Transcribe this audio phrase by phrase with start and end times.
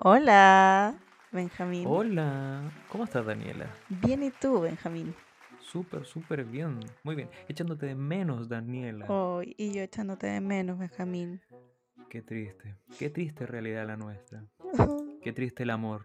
[0.00, 0.94] Hola,
[1.32, 1.84] Benjamín.
[1.88, 3.66] Hola, ¿cómo estás Daniela?
[3.88, 5.12] Bien, ¿y tú, Benjamín?
[5.60, 6.78] Súper, súper bien.
[7.02, 7.28] Muy bien.
[7.48, 9.06] Echándote de menos, Daniela.
[9.08, 11.40] Oh, y yo echándote de menos, Benjamín.
[12.08, 12.76] Qué triste.
[12.96, 14.44] Qué triste realidad la nuestra.
[15.22, 16.04] Qué triste el amor.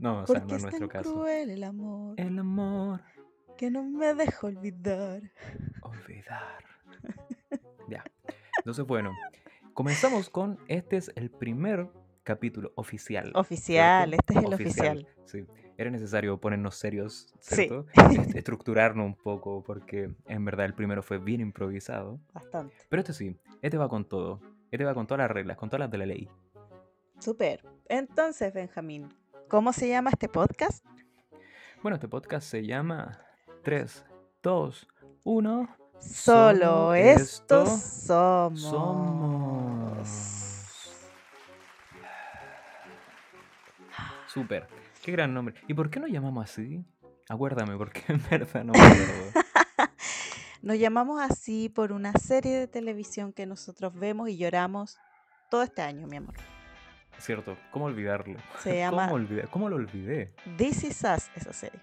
[0.00, 1.14] No, o sea, ¿Por no es nuestro tan caso.
[1.14, 3.00] cruel el amor El amor.
[3.56, 5.22] que no me deja olvidar?
[5.80, 6.64] Olvidar.
[7.88, 8.02] Ya.
[8.58, 9.12] Entonces, bueno,
[9.74, 11.88] comenzamos con este es el primer
[12.22, 13.32] capítulo oficial.
[13.34, 14.22] Oficial, ¿cierto?
[14.32, 15.08] este es el oficial.
[15.26, 15.44] Sí.
[15.76, 17.54] Era necesario ponernos serios, Sí.
[17.56, 17.86] ¿cierto?
[18.12, 22.20] Est- Estructurarnos un poco, porque en verdad el primero fue bien improvisado.
[22.32, 22.74] Bastante.
[22.88, 24.40] Pero este sí, este va con todo.
[24.70, 26.28] Este va con todas las reglas, con todas las de la ley.
[27.18, 27.64] Súper.
[27.88, 29.08] Entonces, Benjamín,
[29.48, 30.84] ¿cómo se llama este podcast?
[31.82, 33.18] Bueno, este podcast se llama
[33.62, 34.04] 3,
[34.42, 34.88] 2,
[35.24, 35.68] 1.
[35.98, 38.60] Solo Solo estos esto somos.
[38.60, 39.43] Somos.
[44.26, 44.66] Súper.
[45.02, 45.54] Qué gran nombre.
[45.68, 46.84] ¿Y por qué nos llamamos así?
[47.28, 49.40] Acuérdame, porque en verdad no me acuerdo.
[50.62, 54.96] Nos llamamos así por una serie de televisión que nosotros vemos y lloramos
[55.50, 56.34] todo este año, mi amor.
[57.18, 58.38] Cierto, ¿cómo olvidarlo?
[58.60, 59.26] Se llama ¿Cómo?
[59.50, 60.32] ¿Cómo lo olvidé?
[60.56, 61.80] This Is Us, esa serie.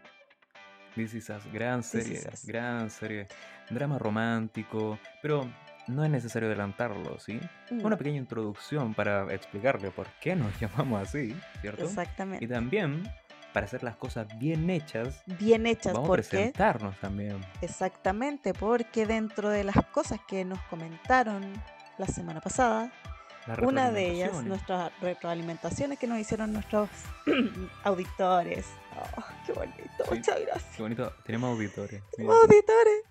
[0.95, 3.27] This is Us, gran serie, gran serie.
[3.69, 5.47] Drama romántico, pero
[5.87, 7.39] no es necesario adelantarlo, ¿sí?
[7.69, 11.83] Mm, Una pequeña introducción para explicarle por qué nos llamamos así, ¿cierto?
[11.85, 12.43] Exactamente.
[12.43, 13.03] Y también,
[13.53, 17.41] para hacer las cosas bien hechas, Bien hechas, vamos a presentarnos también.
[17.61, 21.51] exactamente, porque dentro de las cosas que nos comentaron
[21.97, 22.91] la semana pasada,
[23.63, 26.89] una de ellas, nuestras retroalimentaciones que nos hicieron nuestros
[27.83, 28.65] auditores.
[29.17, 30.15] Oh, qué bonito, Sí.
[30.15, 30.75] muchas gracias.
[30.75, 32.01] Qué bonito, tenemos auditores.
[32.19, 33.03] Auditores.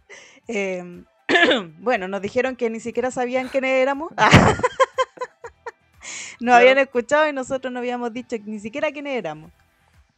[0.46, 1.04] Em,
[1.78, 4.12] bueno, nos dijeron que ni siquiera sabían quiénes éramos.
[6.40, 6.80] Nos habían Claro.
[6.80, 9.52] escuchado y nosotros no habíamos dicho ni siquiera quiénes éramos.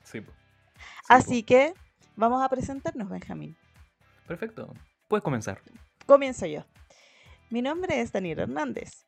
[0.05, 0.23] Sí,
[1.09, 1.75] Así que
[2.15, 3.57] vamos a presentarnos, Benjamín.
[4.27, 4.73] Perfecto.
[5.09, 5.61] Puedes comenzar.
[6.07, 6.65] Comienzo yo.
[7.51, 9.05] Mi nombre es Daniel Hernández,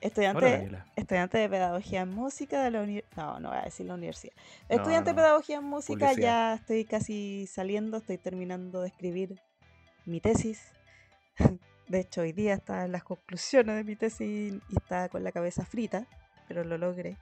[0.00, 3.16] estudiante, Hola, estudiante de Pedagogía en Música de la universidad.
[3.16, 4.34] No, no voy a decir la universidad.
[4.68, 5.16] Estudiante no.
[5.16, 6.50] de Pedagogía en Música, Publicidad.
[6.50, 9.40] ya estoy casi saliendo, estoy terminando de escribir
[10.04, 10.60] mi tesis.
[11.88, 14.20] De hecho, hoy día estaba en las conclusiones de mi tesis
[14.68, 16.06] y estaba con la cabeza frita,
[16.46, 17.16] pero lo logré.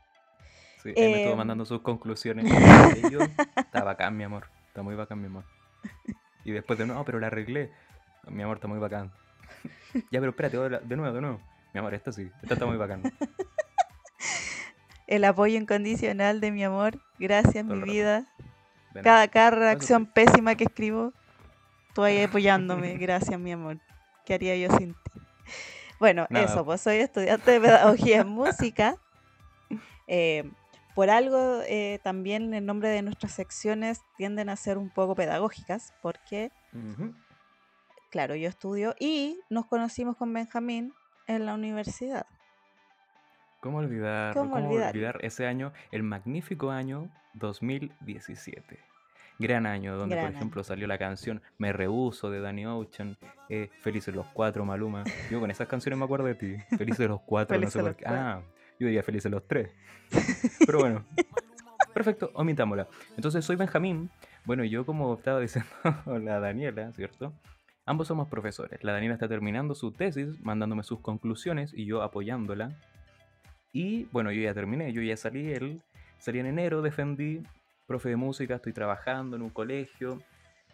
[0.82, 1.38] Sí, él me estuvo Em.
[1.38, 2.44] mandando sus conclusiones.
[2.96, 3.20] Y yo,
[3.56, 4.48] está bacán, mi amor.
[4.68, 5.44] Está muy bacán, mi amor.
[6.44, 7.70] Y después de nuevo, pero la arreglé.
[8.28, 9.12] Mi amor, está muy bacán.
[10.10, 11.40] ya, pero espérate, de nuevo, de nuevo.
[11.72, 12.30] Mi amor, esta sí.
[12.42, 13.02] Esta está muy bacán.
[15.06, 18.24] El apoyo incondicional de mi amor, gracias Todo mi vida.
[19.04, 19.56] Cada, cada sí.
[19.56, 21.12] redacción pésima que escribo,
[21.94, 22.96] tú ahí apoyándome.
[22.96, 23.78] Gracias, mi amor.
[24.26, 25.20] ¿Qué haría yo sin ti?
[25.98, 26.44] Bueno, Nada.
[26.44, 28.96] eso, pues soy estudiante de pedagogía en música.
[30.08, 30.48] Eh,
[30.94, 35.92] por algo, eh, también el nombre de nuestras secciones tienden a ser un poco pedagógicas,
[36.00, 36.52] porque,
[38.12, 40.94] claro, yo estudio y nos conocimos con Benjamín
[41.26, 42.24] en la universidad.
[43.58, 44.32] ¿Cómo olvidar?
[44.34, 44.90] ¿Cómo ¿Cómo, olvidar?
[44.90, 48.78] olvidar ese año, el magnífico año 2017?
[49.38, 50.38] Gran año, donde Gran por año.
[50.38, 53.16] ejemplo salió la canción Me Rehuso de Danny Ocean,
[53.48, 55.04] eh, Felices los Cuatro, Maluma.
[55.30, 56.56] Yo con esas canciones me acuerdo de ti.
[56.76, 58.04] Felices los Cuatro, no sé por qué.
[58.06, 58.40] Ah,
[58.78, 59.70] yo diría Felices los Tres.
[60.66, 61.04] Pero bueno,
[61.92, 62.88] perfecto, omitámosla.
[63.16, 64.10] Entonces soy Benjamín.
[64.44, 65.68] Bueno, y yo como estaba diciendo
[66.06, 67.32] la Daniela, ¿cierto?
[67.84, 68.82] Ambos somos profesores.
[68.82, 72.76] La Daniela está terminando su tesis, mandándome sus conclusiones y yo apoyándola.
[73.72, 75.82] Y bueno, yo ya terminé, yo ya salí, él
[76.18, 77.42] salí en enero, defendí,
[77.86, 80.22] profe de música, estoy trabajando en un colegio.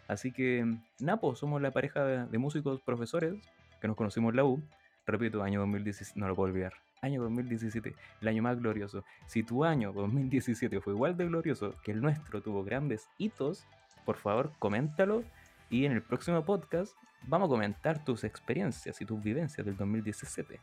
[0.07, 0.65] Así que,
[0.99, 3.35] Napo, somos la pareja de, músicos profesores
[3.79, 4.61] que nos conocimos en la U.
[5.05, 6.73] Repito, año 2017, no lo puedo olvidar.
[7.01, 9.03] Año 2017, el año más glorioso.
[9.27, 13.65] Si tu año 2017 fue igual de glorioso que el nuestro, tuvo grandes hitos,
[14.05, 15.23] por favor, coméntalo.
[15.69, 16.93] Y en el próximo podcast
[17.27, 20.59] vamos a comentar tus experiencias y tus vivencias del 2017.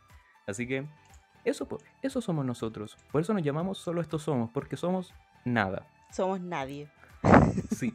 [0.47, 0.85] Así que
[1.43, 2.97] eso, po, eso somos nosotros.
[3.11, 5.13] Por eso nos llamamos solo estos somos, porque somos
[5.45, 5.87] nada.
[6.11, 6.89] Somos nadie.
[7.71, 7.93] Sí.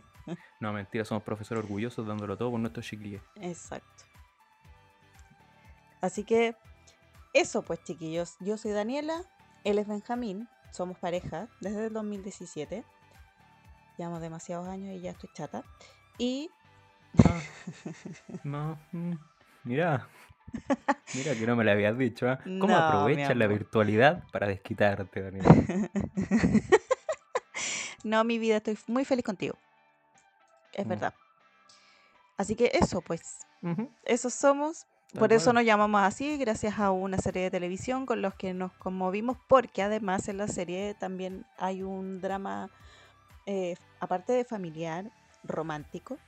[0.59, 3.23] No, mentira, somos profesores orgullosos dándolo todo por nuestros chiquillos.
[3.37, 4.05] Exacto.
[6.01, 6.57] Así que
[7.33, 9.23] eso pues chiquillos, yo soy Daniela,
[9.65, 12.85] él es Benjamín, somos pareja desde el 2017.
[13.99, 15.63] Llevamos demasiados años y ya estoy chata.
[16.19, 16.51] Y
[17.25, 17.41] Ah,
[18.45, 19.13] no, mm,
[19.65, 20.09] mira.
[21.15, 22.39] Mira que no me lo habías dicho, ¿ah?
[22.43, 25.45] ¿Cómo No, aprovechas la virtualidad para desquitarte, Daniel?
[28.05, 29.59] no, mi vida, estoy muy feliz contigo.
[30.73, 30.91] Es Mm.
[30.91, 31.15] verdad.
[32.37, 33.91] Así que eso pues, Ujú.
[34.05, 34.87] eso somos.
[35.19, 38.73] por eso nos llamamos así, gracias a una serie de televisión con los que nos
[38.75, 42.69] conmovimos, porque además en la serie también hay un drama,
[43.47, 45.11] eh, aparte de familiar,
[45.43, 46.19] romántico,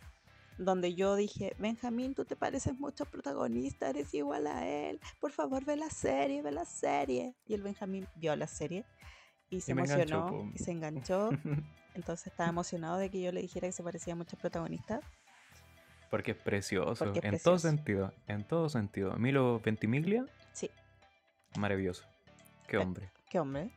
[0.56, 5.64] donde yo dije, Benjamín, tú te pareces mucho protagonista, eres igual a él, por favor
[5.66, 7.34] ve la serie, ve la serie.
[7.46, 8.86] Y el Benjamín vio la serie
[9.50, 11.30] y se emocionó y se enganchó,
[11.94, 15.00] entonces estaba emocionado de que yo le dijera que se parecía mucho al protagonista.
[16.10, 17.04] Porque es precioso.
[17.04, 17.58] Porque es en todo precioso.
[17.68, 18.12] sentido.
[18.26, 19.12] En todo sentido.
[19.16, 20.70] Milo Ventimiglia, Sí,
[21.58, 22.04] maravilloso.
[22.66, 23.10] Qué Eh, hombre.
[23.28, 23.70] qué hombre.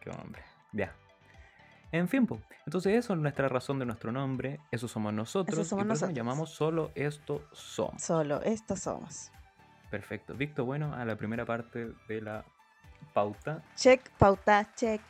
[0.00, 0.42] Qué hombre.
[0.72, 0.94] Ya.
[1.92, 2.40] En fin, po.
[2.66, 4.60] entonces eso es nuestra razón de nuestro nombre.
[4.70, 5.58] Eso somos nosotros.
[5.58, 6.10] Eso somos y por eso nosotros.
[6.10, 8.00] nos llamamos solo esto somos.
[8.02, 9.32] Solo estos somos.
[9.90, 10.34] Perfecto.
[10.34, 12.44] Victo, bueno, a la primera parte de la
[13.12, 13.62] pauta.
[13.76, 15.00] Check, pauta, check.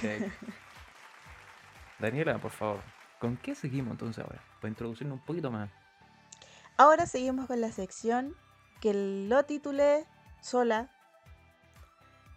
[0.00, 0.30] Check.
[1.98, 2.80] Daniela, por favor,
[3.20, 4.40] ¿con qué seguimos entonces ahora?
[4.60, 5.70] Para introducirnos un poquito más.
[6.76, 8.34] Ahora seguimos con la sección
[8.80, 8.92] que
[9.28, 10.06] lo titulé
[10.40, 10.90] sola.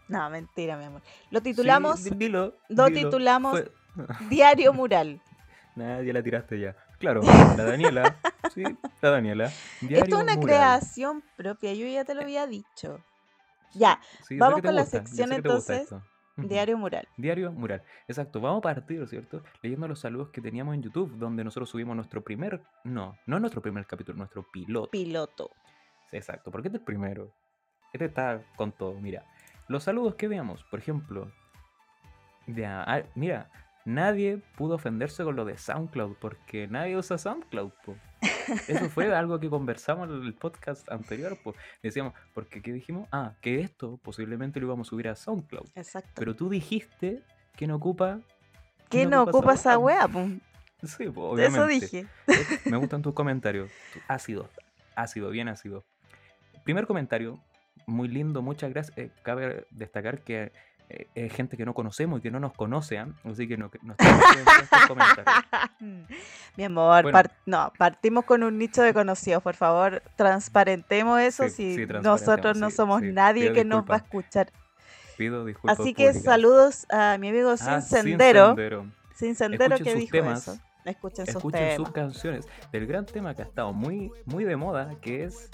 [0.07, 1.01] No, mentira, mi amor.
[1.31, 3.09] Lo titulamos Sí, dilo, lo dilo.
[3.09, 3.71] titulamos- Fue-
[4.29, 5.19] Diario Mural.
[5.75, 6.75] Nada, ya la tiraste ya.
[7.00, 8.15] Claro, la Daniela.
[8.53, 8.63] sí,
[9.01, 9.45] la Daniela.
[9.81, 10.39] Esto es una mural.
[10.39, 13.03] creación propia, yo ya te lo había dicho.
[13.75, 15.94] Ya, Sí, vamos con la gusta, sé sección entonces.
[16.38, 17.07] Diario Mural.
[17.16, 17.81] Diario mural.
[18.07, 18.42] Exacto.
[18.42, 19.42] Vamos a partir, ¿cierto?
[19.62, 22.62] Leyendo los saludos que teníamos en YouTube, donde nosotros subimos nuestro primer.
[22.83, 24.92] No, no nuestro primer capítulo, nuestro piloto.
[24.92, 25.51] Piloto.
[26.12, 27.31] Sí, Exacto, porque este es el primero.
[27.94, 29.25] Este está con todo, mira.
[29.69, 31.31] Los saludos que veamos, por ejemplo.
[32.66, 33.50] Ah, mira,
[33.86, 37.95] nadie pudo ofenderse con lo de SoundCloud, porque nadie usa SoundCloud, po.
[38.68, 41.56] Eso fue algo que conversamos en el podcast anterior, pues.
[41.81, 43.07] Decíamos, porque ¿qué dijimos?
[43.12, 45.69] Ah, que esto posiblemente lo íbamos a subir a SoundCloud.
[45.75, 46.12] Exacto.
[46.15, 47.21] Pero tú dijiste
[47.56, 48.19] que no ocupa.
[48.89, 50.07] ¿Qué no ocupa esa weá?
[50.07, 50.27] po?
[50.83, 51.57] Sí, po, obviamente.
[51.57, 52.07] Eso dije.
[52.27, 53.71] Eh, Me gustan tus comentarios.
[54.07, 54.50] Ácido,
[54.95, 55.83] ácido, bien ácido.
[56.63, 57.39] Primer comentario,
[57.86, 58.97] muy lindo, muchas gracias.
[58.97, 60.51] Eh, cabe destacar que
[60.89, 64.23] eh, gente que no conocemos y que no nos conoce, así que no, no estamos
[64.25, 65.45] haciendo estos comentarios.
[66.57, 67.11] Mi amor, Bueno.
[67.17, 71.85] par- no, partimos con un nicho de conocidos, por favor, transparentemos eso Sí, si sí,
[72.01, 74.51] nosotros no sí, somos nadie que nos va a escuchar.
[75.17, 75.79] Pido disculpas.
[75.79, 76.23] Así que públicas.
[76.23, 78.85] saludos a mi amigo Sin Ah, Sendero, Sendero.
[79.15, 80.47] Sin Sendero que dijo temas.
[80.47, 80.59] eso.
[80.83, 84.91] Escuchen sus Escuchen sus canciones del gran tema que ha estado muy, muy de moda,
[85.01, 85.49] que es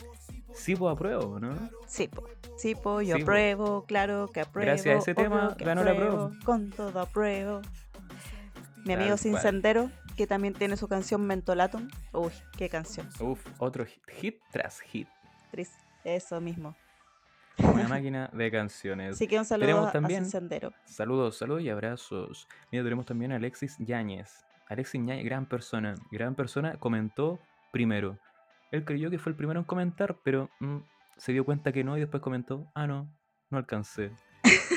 [0.53, 1.55] Sipo Apruebo, ¿no?
[1.87, 2.23] Sí, po.
[2.57, 3.23] Sí, po, yo Sí, po.
[3.31, 4.65] apruebo, claro que apruebo.
[4.67, 6.45] Gracias a ese tema ganó la apruebo, prueba.
[6.45, 7.61] Con todo apruebo.
[8.85, 9.37] Mi amigo Sin.
[9.37, 11.87] Sendero, que también tiene su canción Mentolatum.
[12.13, 13.07] Uy, qué canción.
[13.19, 15.07] Uf, otro hit, hit tras hit.
[15.51, 15.71] Tris.
[16.03, 16.75] Eso mismo.
[17.57, 19.15] Una máquina de canciones.
[19.15, 20.73] Así que un saludo Tenemos a también- Sin Sendero.
[20.85, 22.47] Saludos, saludos y abrazos.
[22.71, 24.45] Mira, tenemos también a Alexis Yáñez.
[24.67, 25.95] Alexis Yáñez, gran persona.
[26.11, 27.39] Gran persona, comentó
[27.71, 28.17] primero.
[28.71, 30.77] Él creyó que fue el primero en comentar, pero mm,
[31.17, 33.13] se dio cuenta que no y después comentó, ah, no,
[33.49, 34.11] no alcancé.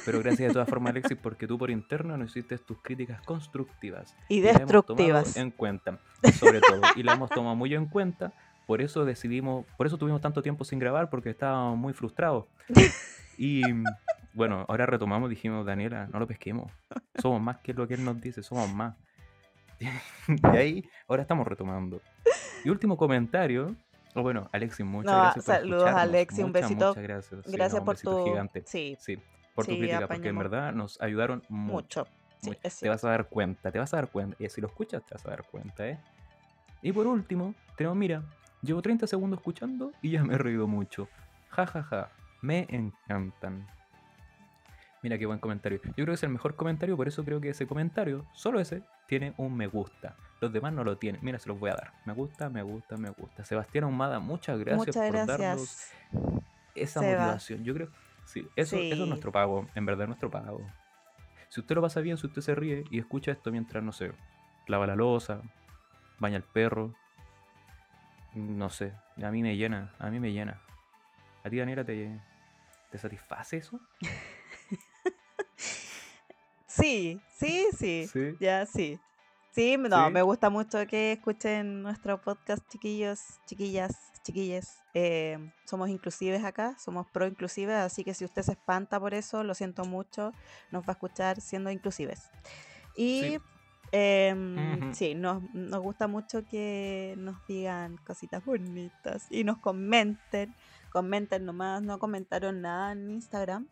[0.05, 4.15] Pero gracias de todas formas, Alexis, porque tú por interno nos hiciste tus críticas constructivas.
[4.29, 5.37] Y destructivas.
[5.37, 5.99] En cuenta,
[6.39, 6.83] sobre todo.
[6.97, 8.33] Y la hemos tomado muy en cuenta.
[8.67, 12.47] Por eso decidimos, por eso tuvimos tanto tiempo sin grabar, porque estábamos muy frustrados.
[13.37, 13.63] Y
[14.33, 16.71] bueno, ahora retomamos, dijimos, Daniela, no lo pesquemos.
[17.21, 18.97] Somos más que lo que él nos dice, somos más.
[20.29, 22.01] Y ahí, ahora estamos retomando.
[22.65, 23.77] Y último comentario.
[24.15, 25.89] o bueno, Alexis, muchas No, gracias por saludos.
[25.89, 26.89] Alexis, un besito.
[26.89, 27.45] Muchas gracias.
[27.45, 28.25] Sí, Gracias no, por tu.
[28.25, 28.63] gigante.
[28.67, 29.19] Sí, Sí,
[29.55, 32.07] por tu Sí, crítica, porque en verdad nos ayudaron mucho.
[32.43, 32.61] mucho.
[32.81, 34.37] Te vas a dar cuenta, te vas a dar cuenta.
[34.43, 35.99] Y si lo escuchas, te vas a dar cuenta, ¿eh?
[36.83, 38.23] Y por último, tenemos, mira,
[38.63, 41.09] llevo 30 segundos escuchando y ya me he reído mucho.
[41.51, 42.13] Ja, ja, ja.
[42.43, 43.67] Me encantan.
[45.05, 45.83] Mira qué buen comentario.
[45.85, 48.85] Yo creo que es el mejor comentario, por eso creo que ese comentario, solo ese,
[49.07, 50.17] tiene un me gusta.
[50.41, 51.21] Los demás no lo tienen.
[51.23, 51.93] Mira, se los voy a dar.
[52.07, 53.45] Me gusta, me gusta, me gusta.
[53.45, 55.93] Sebastián Ahumada, muchas gracias Muchas por darnos
[56.75, 57.19] esa Seba.
[57.21, 57.65] motivación.
[57.65, 57.91] Yo creo,
[58.25, 60.67] sí, eso, es nuestro pago, en verdad es nuestro pago.
[61.51, 64.11] Si usted lo pasa bien, si usted se ríe y escucha esto mientras, no sé,
[64.69, 65.43] lava la losa,
[66.19, 66.95] baña al perro,
[68.35, 70.63] no sé, a mí me llena, a mí me llena.
[71.45, 72.19] ¿A ti, Daniela, te,
[72.91, 73.79] te satisface eso?
[76.77, 78.09] Sí, sí, sí.
[78.13, 78.37] Sí.
[78.41, 78.99] Ya, sí.
[79.53, 80.13] Sí, no, ¿Sí?
[80.13, 84.83] me gusta mucho que escuchen nuestro podcast, chiquillos, chiquillas, chiquilles.
[84.95, 89.45] Eh, somos inclusives acá, somos pro inclusives, así que si usted se espanta por eso,
[89.45, 90.33] lo siento mucho,
[90.73, 92.31] nos va a escuchar siendo inclusives.
[92.97, 93.39] Y Sí.
[93.93, 94.95] em, Ujú.
[94.95, 100.53] sí, nos, nos gusta mucho que nos digan cositas bonitas y nos comenten.
[100.91, 103.69] Comenten nomás, no comentaron nada en Instagram,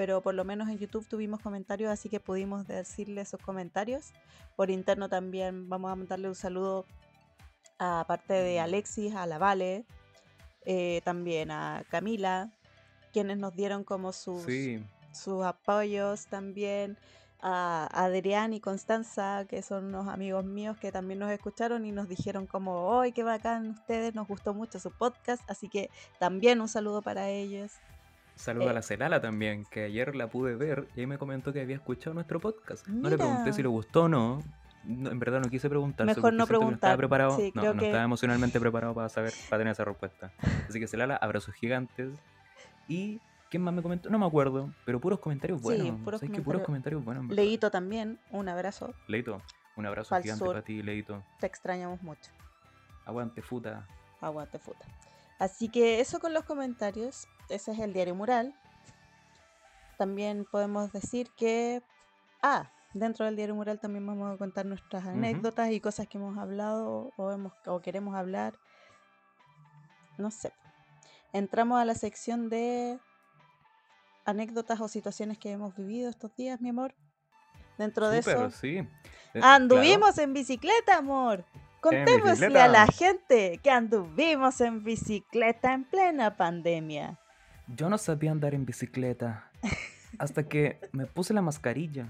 [0.00, 4.14] pero por lo menos en YouTube tuvimos comentarios, así que pudimos decirle sus comentarios.
[4.56, 6.86] Por interno también vamos a mandarle un saludo
[7.76, 9.84] aparte de Alexis, a la Vale,
[10.64, 12.50] eh, también a Camila,
[13.12, 16.96] quienes nos dieron como sus, Sí, sus apoyos también,
[17.42, 22.08] a Adrián y Constanza, que son unos amigos míos que también nos escucharon y nos
[22.08, 24.14] dijeron como, ¡ay, qué bacán ustedes!
[24.14, 27.72] Nos gustó mucho su podcast, así que también un saludo para ellos.
[28.34, 31.52] Saludo a Eh, la Celala también, que ayer la pude ver y ahí me comentó
[31.52, 32.86] que había escuchado nuestro podcast.
[32.88, 34.42] No le pregunté si le gustó o no.
[34.84, 36.06] no, en verdad no quise preguntar.
[36.06, 36.96] Mejor no que no estaba preguntar.
[36.96, 37.36] preparado.
[37.36, 40.32] Sí, no, creo no que- estaba emocionalmente preparado para saber, para tener esa respuesta.
[40.68, 42.10] Así que Celala, abrazos gigantes.
[42.88, 43.20] Y
[43.50, 44.08] ¿quién más me comentó?
[44.08, 46.00] No me acuerdo, pero puros comentarios Sí, buenos.
[46.02, 46.40] puros ¿Sabes qué?
[46.42, 47.26] Puros comentarios- comentarios buenos.
[47.28, 49.42] Leito también, un abrazo, Leito,
[49.76, 50.48] un abrazo Pa'l gigante sur.
[50.54, 51.22] para ti, Leito.
[51.40, 52.30] te extrañamos mucho.
[53.04, 53.86] Aguante, futa.
[54.20, 54.84] Aguante futa.
[55.38, 57.26] Así que eso con los comentarios.
[57.50, 58.54] Ese es el diario mural.
[59.98, 61.82] También podemos decir que.
[62.42, 66.38] Ah, dentro del diario mural también vamos a contar nuestras anécdotas y cosas que hemos
[66.38, 68.54] hablado o, hemos, o queremos hablar.
[70.16, 70.52] No sé.
[71.32, 72.98] Entramos a la sección de
[74.24, 76.94] anécdotas o situaciones que hemos vivido estos días, mi amor.
[77.78, 78.50] Dentro de eso.
[78.50, 78.78] sí.
[79.34, 81.44] Eh, Anduvimos en bicicleta, amor.
[81.80, 87.18] Contémosle a la gente que anduvimos en bicicleta en plena pandemia.
[87.76, 89.50] Yo no sabía andar en bicicleta
[90.18, 92.08] hasta que me puse la mascarilla.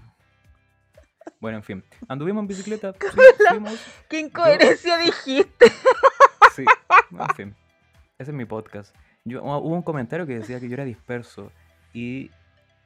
[1.39, 2.95] Bueno, en fin, anduvimos en bicicleta.
[3.51, 5.67] fuimos, ¿Qué incoherencia dijiste?
[6.55, 6.65] sí,
[7.11, 7.55] en fin.
[8.19, 8.95] Ese es mi podcast.
[9.25, 11.53] Yo, hubo un comentario que decía que yo era disperso
[11.93, 12.31] y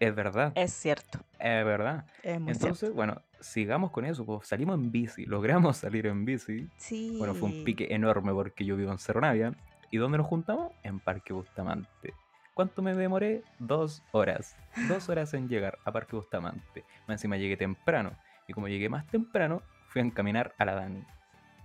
[0.01, 2.05] es verdad, Es cierto, es verdad.
[2.23, 2.97] es muy Entonces, cierto.
[2.97, 4.27] bueno, sigamos con eso.
[4.27, 6.69] Pues salimos en bici, logramos salir en bici.
[6.77, 7.15] Sí.
[7.19, 9.55] Bueno, fue un pique enorme porque yo vivo en Cerro Navia.
[9.91, 10.73] ¿Y dónde nos juntamos?
[10.83, 12.15] En Parque Bustamante.
[12.55, 13.43] ¿Cuánto me demoré?
[13.59, 14.57] Dos horas.
[14.89, 16.85] Dos horas en llegar a Parque Bustamante.
[17.09, 18.13] Más encima llegué temprano.
[18.47, 21.05] Y como llegué más temprano, fui a encaminar a la Dani.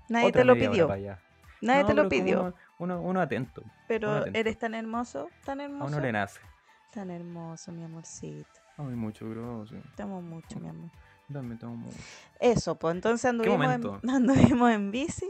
[0.10, 0.88] Nadie Otra te lo pidió.
[1.62, 2.42] Nadie No, te lo pidió.
[2.42, 3.64] Uno, uno, uno atento.
[3.88, 4.40] Pero atento.
[4.40, 5.86] eres tan hermoso, tan A hermoso.
[5.86, 6.40] uno le nace.
[6.92, 8.50] Tan hermoso, mi amorcito.
[8.78, 9.84] Ay, mucho gracias.
[9.96, 10.90] Te amo mucho, mi amor.
[11.28, 11.88] Dame, te amo.
[12.40, 15.30] Eso, pues entonces anduvimos, en, anduvimos en bici.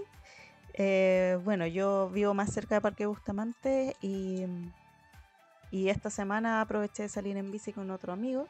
[0.73, 4.45] Eh, bueno, yo vivo más cerca de Parque Bustamante y,
[5.71, 8.47] y esta semana aproveché de salir en bici con otro amigo.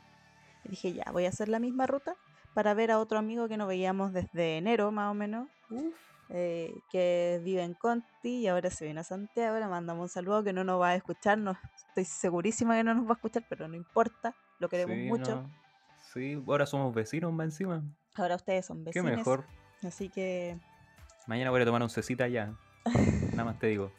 [0.66, 2.16] Y dije, ya, voy a hacer la misma ruta
[2.54, 5.48] para ver a otro amigo que no veíamos desde enero más o menos,
[6.30, 9.58] eh, que vive en Conti y ahora se viene a Santiago.
[9.60, 11.58] Le mandamos un saludo que no nos va a escuchar, no,
[11.90, 15.36] estoy segurísima que no nos va a escuchar, pero no importa, lo queremos Sí, mucho.
[15.44, 15.50] no.
[16.14, 17.84] Sí, ahora somos vecinos más encima.
[18.16, 19.12] Ahora ustedes son Qué vecinos.
[19.18, 19.46] mejor.
[19.84, 20.58] Así que
[21.28, 22.54] Mañana voy a tomar un cecita allá.
[23.32, 23.92] Nada más te digo.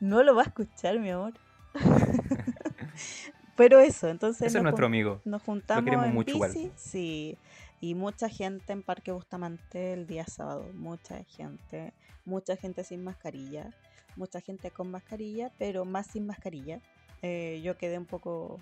[0.00, 1.34] No lo va a escuchar, mi amor.
[3.56, 5.20] Pero eso, entonces Ese es nuestro amigo.
[5.24, 6.52] nos juntamos queremos en mucho igual.
[6.52, 7.38] bici, sí,
[7.80, 11.92] y mucha gente en Parque Bustamante el día sábado, mucha gente,
[12.24, 13.70] mucha gente sin mascarilla,
[14.16, 16.80] mucha gente con mascarilla, pero más sin mascarilla.
[17.22, 18.60] Eh, yo quedé un poco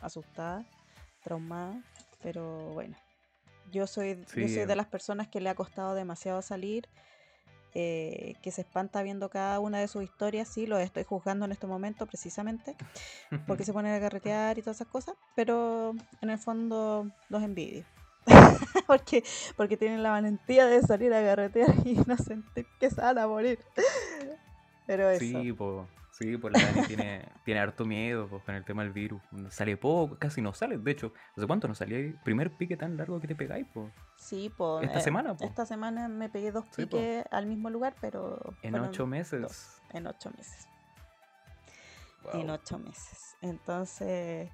[0.00, 0.64] asustada,
[1.22, 1.82] traumada,
[2.22, 2.96] pero bueno,
[3.70, 4.66] yo soy, yo Sí, soy eh.
[4.66, 6.88] de las personas que le ha costado demasiado salir
[7.74, 11.52] eh, que se espanta viendo cada una de sus historias, sí, los estoy juzgando en
[11.52, 12.74] este momento precisamente,
[13.46, 17.84] porque se ponen a carretear y todas esas cosas, pero en el fondo los envidio.
[18.86, 19.24] porque,
[19.56, 23.26] porque tienen la valentía de salir a carretear y no sentir que se van a
[23.26, 23.58] morir.
[24.86, 25.20] Pero eso.
[25.20, 25.86] Sí, pues,
[26.18, 29.22] sí, pues la Dani tiene, tiene harto miedo pues, con el tema del virus.
[29.50, 30.78] Sale poco, casi no sale.
[30.78, 33.66] De hecho, ¿hace cuánto no salía el primer pique tan largo que te pegáis?
[33.72, 33.92] Pues?
[34.16, 35.44] Sí, po, Esta eh, semana, po.
[35.44, 36.96] Esta semana me pegué dos Sí, po.
[36.96, 38.38] piques al mismo lugar, pero.
[38.62, 39.42] En ocho meses.
[39.42, 40.68] dos, en ocho meses.
[42.32, 43.36] En ocho meses.
[43.40, 44.50] Entonces,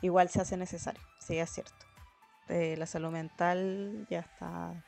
[0.00, 1.74] igual se hace necesario, sí, es cierto.
[2.48, 4.84] Eh, la salud mental ya está.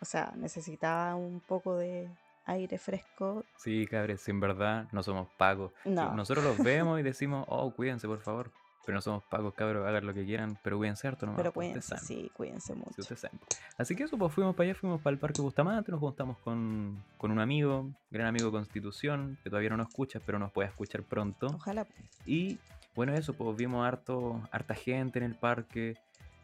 [0.00, 2.10] O sea, necesitaba un poco de
[2.46, 3.44] aire fresco.
[3.56, 5.72] Sí, cabres, en verdad no somos pagos.
[5.82, 6.14] Sí, No.
[6.14, 8.50] Nosotros los vemos y decimos, oh, cuídense, por favor.
[8.84, 11.38] Pero no somos pagos, cabros, hagan lo que quieran, pero cuídense harto nomás.
[11.38, 13.16] pero cuídense, sí, cuídense Sí, mucho.
[13.16, 13.40] saben.
[13.76, 17.02] Así que eso, pues fuimos para allá, fuimos para el Parque Bustamante, nos juntamos con,
[17.18, 21.02] con un amigo, gran amigo Constitución, que todavía no nos escucha, pero nos puede escuchar
[21.02, 21.48] pronto.
[21.48, 21.84] Ojalá.
[22.26, 22.58] Y
[22.94, 25.96] bueno, eso, pues vimos harto, harta gente en el parque,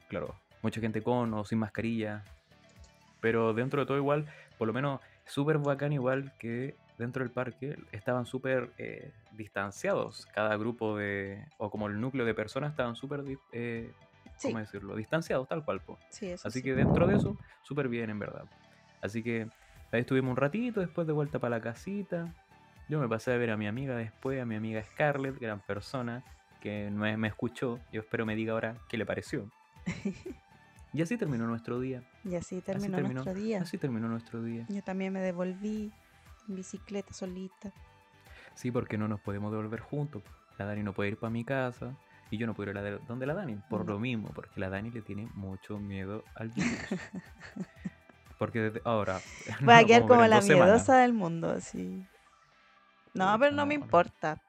[0.09, 2.25] claro, mucha gente con o sin mascarilla,
[3.21, 4.27] pero dentro de todo igual,
[4.59, 10.57] por lo menos súper bacán igual que dentro del parque estaban súper eh, distanciados, cada
[10.57, 13.93] grupo de, o como el núcleo de personas estaban súper, eh,
[14.37, 14.97] Sí, ¿cómo decirlo?
[14.97, 15.99] Distanciados tal cual, pues.
[16.11, 16.65] sí, eso Así sí.
[16.65, 18.45] que dentro de eso, súper bien en verdad.
[19.01, 19.49] Así que
[19.93, 22.35] ahí estuvimos un ratito, después de vuelta para la casita.
[22.89, 26.25] Yo me pasé a ver a mi amiga después, a mi amiga Scarlett, gran persona,
[26.61, 27.79] que me, me escuchó.
[27.93, 29.49] Yo espero me diga ahora qué le pareció.
[30.95, 32.03] Y así terminó nuestro día.
[32.25, 33.63] Y así terminó, terminó, nuestro día.
[33.63, 34.65] Así terminó nuestro día.
[34.69, 35.93] Yo también me devolví
[36.49, 37.73] en bicicleta solita.
[38.55, 40.23] Sí, porque no nos podemos devolver juntos.
[40.59, 41.97] La Dani no puede ir para mi casa
[42.31, 43.57] y yo no puedo ir a la donde la Dani.
[43.69, 43.95] Por No.
[43.95, 46.71] lo mismo, porque la Dani le tiene mucho miedo al virus.
[48.39, 49.21] porque desde ahora.
[49.61, 50.67] Voy a quedar como la semanas.
[50.69, 52.07] miedosa del mundo, así.
[53.15, 53.85] No, pero no me no, no.
[53.85, 54.41] importa.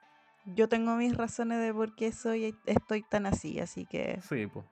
[0.45, 4.19] Yo tengo mis razones de por qué soy, estoy tan así, así que...
[4.21, 4.65] Sí, pues.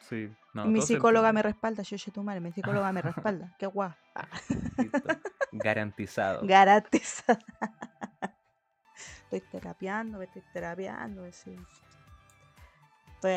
[0.00, 0.30] Sí.
[0.54, 3.54] No, mi psicóloga me respalda, yo, yo, tu madre, mi psicóloga me respalda.
[3.58, 3.90] Qué guay.
[4.76, 5.08] Listo.
[5.52, 6.40] Garantizado.
[6.46, 7.38] Garantizada.
[9.24, 11.24] Estoy terapiando, me estoy terapiando.
[11.26, 11.62] Estoy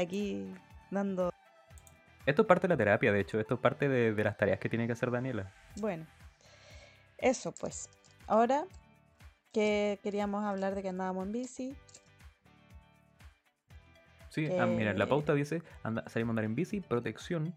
[0.02, 0.54] aquí
[0.90, 1.32] dando.
[2.26, 3.40] Esto es parte de la terapia, de hecho.
[3.40, 5.54] Esto es parte de, de las tareas que tiene que hacer Daniela.
[5.78, 6.08] Bueno,
[7.18, 7.90] eso pues.
[8.28, 8.66] Ahora
[9.52, 11.76] que queríamos hablar de que andábamos en bici.
[14.32, 17.54] Sí, ah, mira, la que- pauta dice anda, salimos a andar en bici, protección.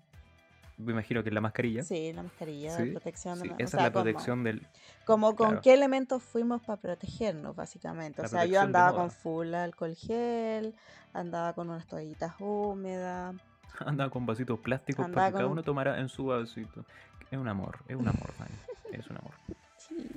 [0.76, 1.84] Me imagino que es la mascarilla.
[1.84, 3.38] Sí, la mascarilla Sí, protección.
[3.38, 4.66] sí, o esa sea, es la como- protección del.
[5.06, 5.62] Como con claro.
[5.62, 8.20] qué elementos fuimos para protegernos, básicamente.
[8.20, 10.74] O La sea, yo andaba con full alcohol gel,
[11.12, 13.36] andaba con unas toallitas húmedas.
[13.86, 16.84] Andaba con vasitos plásticos Andaba para que cada con un- uno tomara en su vasito.
[17.30, 18.98] Es un amor, es un amor, Dani.
[18.98, 19.32] Es un amor.
[19.78, 20.10] Sí.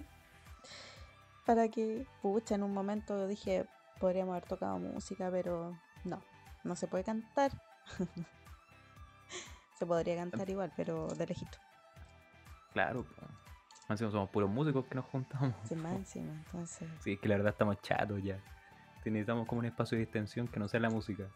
[1.46, 3.66] Para que, pucha, en un momento dije,
[4.00, 6.22] podríamos haber tocado música, pero no,
[6.68, 7.52] no se puede cantar.
[9.80, 11.58] se podría cantar igual, pero de lejito,
[12.74, 13.22] Claro, po.
[13.90, 15.56] Más encima somos puros músicos que nos juntamos.
[15.68, 16.34] sin más encima.
[16.34, 18.38] Entonces, Sí, es que la verdad estamos chatos ya.
[19.04, 21.30] Sí, Necesitamos como un espacio de distensión que no sea la música.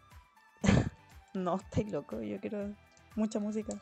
[1.34, 2.74] no, estoy loco, yo quiero
[3.16, 3.72] mucha música.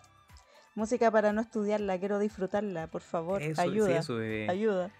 [0.76, 4.48] Música para no estudiarla, quiero disfrutarla, por favor, Eso, ayuda, sí, eso es.
[4.48, 4.90] ayuda.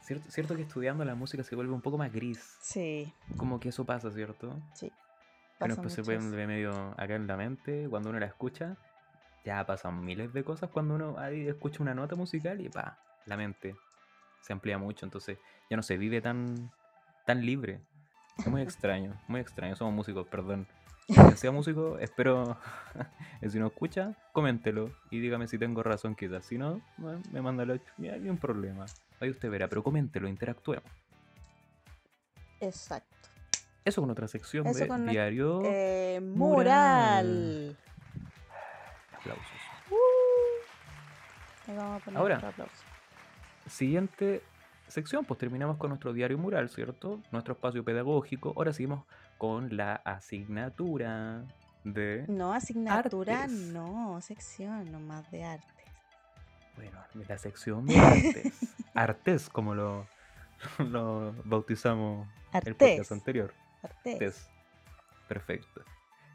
[0.00, 2.56] Cierto, cierto que estudiando la música se vuelve un poco más gris.
[2.62, 4.58] Sí, Como que eso pasa, ¿cierto?
[4.74, 4.90] sí.
[5.62, 6.10] Pero después se eso.
[6.10, 8.76] vuelve medio acá en la mente, cuando uno la escucha,
[9.44, 13.36] ya pasan miles de cosas cuando uno ahí escucha una nota musical y pa, la
[13.36, 13.76] mente
[14.42, 15.38] se amplía mucho, entonces
[15.70, 16.70] ya no se vive tan,
[17.24, 17.80] tan libre.
[18.38, 19.76] Es muy extraño, muy extraño.
[19.76, 20.66] Somos músicos, perdón.
[21.06, 22.56] Quien sea músico, espero,
[23.48, 26.44] si no escucha, coméntelo y dígame si tengo razón quizás.
[26.44, 28.86] Si no, bueno, me manda la ni un problema.
[29.20, 30.90] Ahí usted verá, pero coméntelo, interactuemos.
[32.60, 33.11] Exacto.
[33.84, 35.60] Eso con otra sección Eso de con diario.
[35.64, 37.26] Eh, mural.
[37.26, 37.76] mural.
[39.18, 39.46] Aplausos.
[41.66, 42.36] Vamos a poner Ahora.
[42.36, 42.74] aplauso.
[43.68, 44.42] Siguiente
[44.88, 47.20] sección, pues terminamos con nuestro diario mural, ¿cierto?
[47.30, 48.52] Nuestro espacio pedagógico.
[48.56, 49.04] Ahora seguimos
[49.38, 51.44] con la asignatura
[51.84, 52.24] de...
[52.28, 53.58] No, asignatura, Artes.
[53.58, 55.66] no, sección nomás de arte.
[56.76, 58.52] Bueno, la sección de artes.
[58.94, 60.06] artes, como lo,
[60.78, 63.12] lo bautizamos el podcast Artes.
[63.12, 63.54] anterior.
[63.82, 64.14] Artes.
[64.14, 64.50] Artes.
[65.28, 65.82] Perfecto.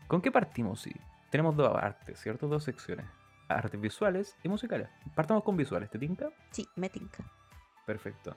[0.08, 0.82] ¿Con qué partimos?
[0.82, 0.94] Sí,
[1.30, 2.48] tenemos dos artes, ¿cierto?
[2.48, 3.06] Dos secciones.
[3.50, 4.90] Artes visuales y musicales.
[5.16, 6.30] Partamos con visuales, ¿te tinca?
[6.52, 7.24] Sí, me tinca.
[7.86, 8.36] Perfecto.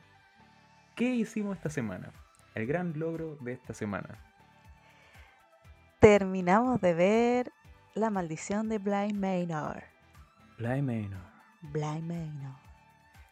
[0.94, 2.12] ¿Qué hicimos esta semana?
[2.54, 4.18] El gran logro de esta semana.
[6.00, 7.52] Terminamos de ver
[7.94, 9.82] La maldición de Blind Manor.
[10.58, 11.30] Bly Manor.
[11.62, 12.56] Blind Manor.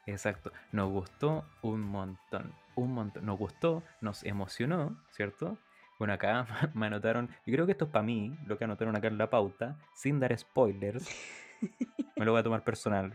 [0.06, 0.52] Exacto.
[0.72, 2.52] Nos gustó un montón.
[2.74, 3.26] Un montón.
[3.26, 5.58] Nos gustó, nos emocionó, ¿cierto?
[5.98, 9.08] Bueno, acá me anotaron, y creo que esto es para mí, lo que anotaron acá
[9.08, 11.08] en la pauta, sin dar spoilers.
[12.16, 13.12] Me lo voy a tomar personal,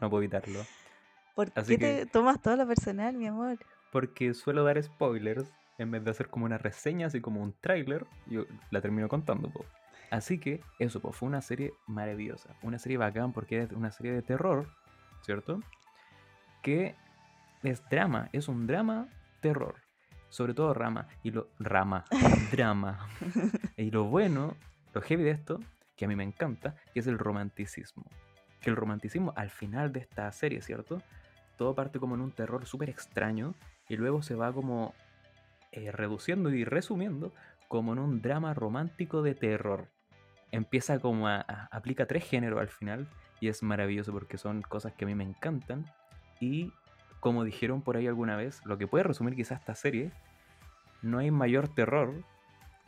[0.00, 0.60] no puedo evitarlo.
[1.34, 3.58] ¿Por Así qué te tomas todo lo personal, mi amor?
[3.90, 8.06] Porque suelo dar spoilers en vez de hacer como una reseña, así como un tráiler,
[8.26, 9.50] yo la termino contando.
[9.50, 9.64] po.
[10.10, 14.12] Así que eso, po, fue una serie maravillosa, una serie bacán porque es una serie
[14.12, 14.68] de terror,
[15.22, 15.60] ¿cierto?
[16.62, 16.94] Que
[17.62, 19.08] es drama, es un drama
[19.40, 19.76] terror.
[20.32, 22.04] Sobre todo rama, y lo rama,
[22.50, 23.06] drama.
[23.76, 24.56] y lo bueno,
[24.94, 25.60] lo heavy de esto,
[25.94, 28.04] que a mí me encanta, que es el romanticismo.
[28.62, 31.02] Que el romanticismo al final de esta serie, ¿cierto?
[31.58, 33.54] Todo parte como en un terror súper extraño
[33.90, 34.94] y luego se va como
[35.70, 37.34] eh, reduciendo y resumiendo
[37.68, 39.88] como en un drama romántico de terror.
[40.50, 43.06] Empieza como a, a- aplica tres géneros al final
[43.38, 45.84] y es maravilloso porque son cosas que a mí me encantan
[46.40, 46.72] y
[47.22, 50.10] como dijeron por ahí alguna vez, lo que puede resumir quizás esta serie,
[51.02, 52.12] no hay mayor terror,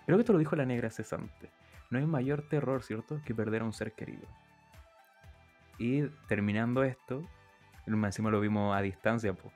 [0.07, 1.53] creo que esto lo dijo la negra cesante,
[1.89, 4.27] no hay mayor terror, ¿cierto?, que perder a un ser querido.
[5.79, 7.23] Y terminando esto,
[7.87, 9.53] encima lo vimos a distancia, po.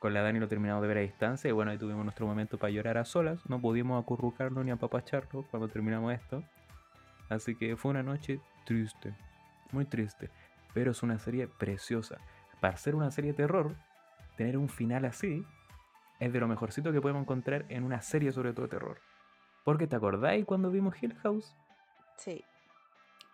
[0.00, 2.58] Con la Dani lo terminamos de ver a distancia y bueno, ahí tuvimos nuestro momento
[2.58, 3.48] para llorar a solas.
[3.48, 6.42] No pudimos acurrucarnos ni apapacharlo cuando terminamos esto.
[7.28, 9.14] Así que fue una noche triste,
[9.70, 10.30] muy triste.
[10.72, 12.18] Pero es una serie preciosa.
[12.60, 13.74] Para ser una serie de terror,
[14.36, 15.44] tener un final así
[16.20, 19.00] es de lo mejorcito que podemos encontrar en una serie sobre todo de terror.
[19.64, 21.56] Porque te acordáis cuando vimos Hill House?
[22.16, 22.44] Sí.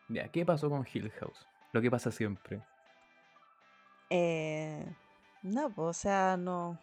[0.08, 1.46] Ya, ¿qué pasó con Hill House?
[1.72, 2.62] Lo que pasa siempre.
[4.10, 4.86] Eh,
[5.42, 6.78] no, pues, o sea, no.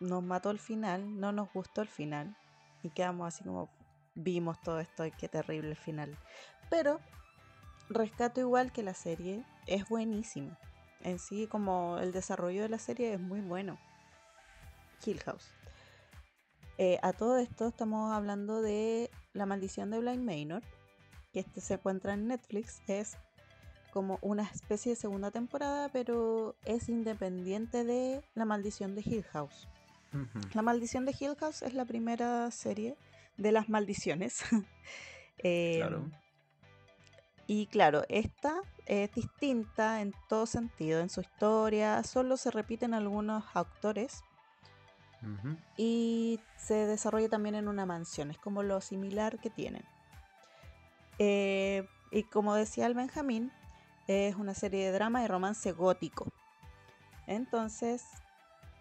[0.00, 2.36] nos mató el final, no nos gustó el final.
[2.82, 3.70] Y quedamos así como,
[4.14, 6.16] vimos todo esto y qué terrible el final.
[6.68, 7.00] Pero
[7.88, 10.58] rescato igual que la serie es buenísima.
[11.08, 13.78] En sí, como el desarrollo de la serie es muy bueno.
[15.04, 15.48] Hill House.
[16.76, 20.62] Eh, a todo esto estamos hablando de La maldición de Blind Manor,
[21.32, 22.82] que este se encuentra en Netflix.
[22.86, 23.16] Es
[23.90, 29.66] como una especie de segunda temporada, pero es independiente de La maldición de Hill House.
[30.52, 32.96] La maldición de Hill House es la primera serie
[33.36, 34.42] de las maldiciones.
[35.40, 35.98] Claro.
[35.98, 36.10] Em,
[37.46, 43.44] y claro, esta es distinta en todo sentido, en su historia, solo se repiten algunos
[43.54, 44.24] actores
[45.22, 45.56] Ujú.
[45.76, 49.84] y se desarrolla también en una mansión, es como lo similar que tienen.
[51.18, 53.52] Eh, y como decía el Benjamín,
[54.06, 56.26] es una serie de drama y romance gótico.
[57.26, 58.08] Entonces,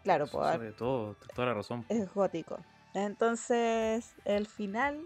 [0.03, 1.85] claro, pues, sobre todo, toda la razón.
[1.89, 2.57] es gótico.
[2.93, 5.03] Entonces, el final,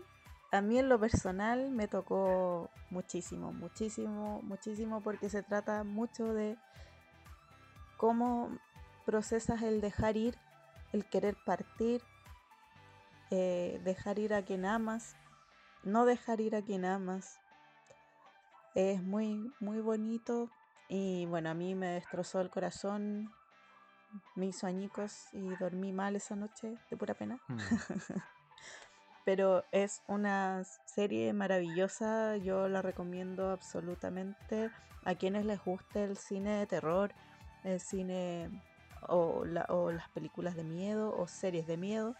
[0.52, 6.58] a mí en lo personal, me tocó muchísimo, muchísimo, muchísimo, porque se trata mucho de
[7.96, 8.60] cómo
[9.06, 10.38] procesas el dejar ir,
[10.92, 12.02] el querer partir,
[13.30, 15.16] eh, dejar ir a quien amas,
[15.84, 17.40] no dejar ir a quien amas.
[18.76, 20.50] Es muy, muy bonito
[20.90, 23.32] y bueno, a mí me destrozó el corazón,
[24.36, 27.40] me hizo añicos y dormí mal esa noche de pura pena.
[27.48, 27.58] Mm.
[29.24, 34.72] Pero es una serie maravillosa, yo la recomiendo absolutamente
[35.06, 37.14] a quienes les guste el cine de terror,
[37.64, 38.50] el cine
[39.08, 42.16] o, la- o las películas de miedo o series de miedo.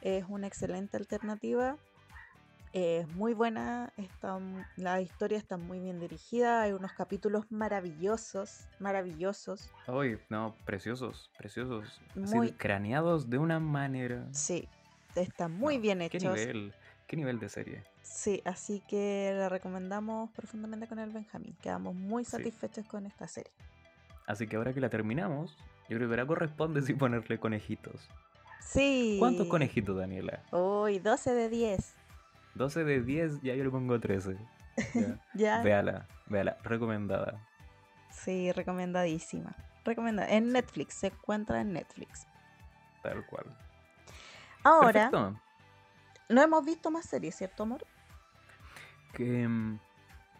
[0.00, 1.76] Es una excelente alternativa.
[2.72, 4.38] Es muy buena, está,
[4.76, 9.68] la historia está muy bien dirigida, hay unos capítulos maravillosos, maravillosos.
[9.88, 12.00] Ay, no, preciosos, preciosos.
[12.14, 14.28] Muy- craneados de una manera.
[14.32, 14.68] Sí,
[15.16, 16.22] están muy No, bien ¿Qué hechos.
[16.36, 16.74] nivel?
[17.06, 17.82] ¿Qué nivel de serie?
[18.02, 21.56] Sí, así que la recomendamos profundamente con el Benjamín.
[21.60, 22.30] Quedamos muy Sí.
[22.32, 23.50] satisfechos con esta serie.
[24.26, 25.56] Así que ahora que la terminamos,
[25.88, 28.08] yo creo que ahora corresponde sí ponerle conejitos.
[28.60, 29.16] Sí.
[29.18, 30.44] ¿Cuántos conejitos, Daniela?
[30.52, 31.94] Uy, 12 de 10.
[32.54, 34.36] 12 de 10, ya yo le pongo 13.
[34.94, 35.18] Ya.
[35.34, 35.62] Ya.
[35.62, 37.44] Véala, véala, recomendada.
[38.10, 39.56] Sí, recomendadísima.
[39.84, 40.28] Recomendada.
[40.30, 42.26] En Netflix, se encuentra en Netflix.
[43.02, 43.46] Tal cual.
[44.62, 45.40] Ahora, Perfecto.
[46.28, 47.86] no hemos visto más series, ¿cierto, amor?
[49.14, 49.78] ¿Qué, mm,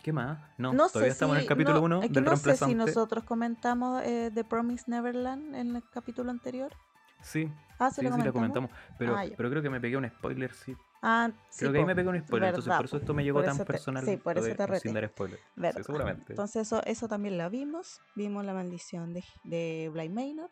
[0.03, 0.39] ¿Qué más?
[0.59, 2.75] No, No todavía estamos en el capítulo no, 1 es que del no sé si
[2.75, 6.75] nosotros comentamos eh, The Promise Neverland en el capítulo anterior.
[7.23, 8.71] Sí, Ah, sí, sí, lo sí, comentamos.
[8.99, 10.77] Pero, Ah, pero creo que me pegué un spoiler, sí.
[11.03, 13.43] Ah, sí, Creo que ahí me pegué un spoiler, entonces por eso esto me llegó
[13.43, 14.05] tan te- personal.
[14.05, 14.81] sí, por eso de- te reté.
[14.81, 15.39] sin dar spoiler.
[15.39, 16.33] Sí, seguramente.
[16.33, 18.01] Entonces eso, eso también la vimos.
[18.15, 20.51] Vimos la maldición de, de Blind Manor.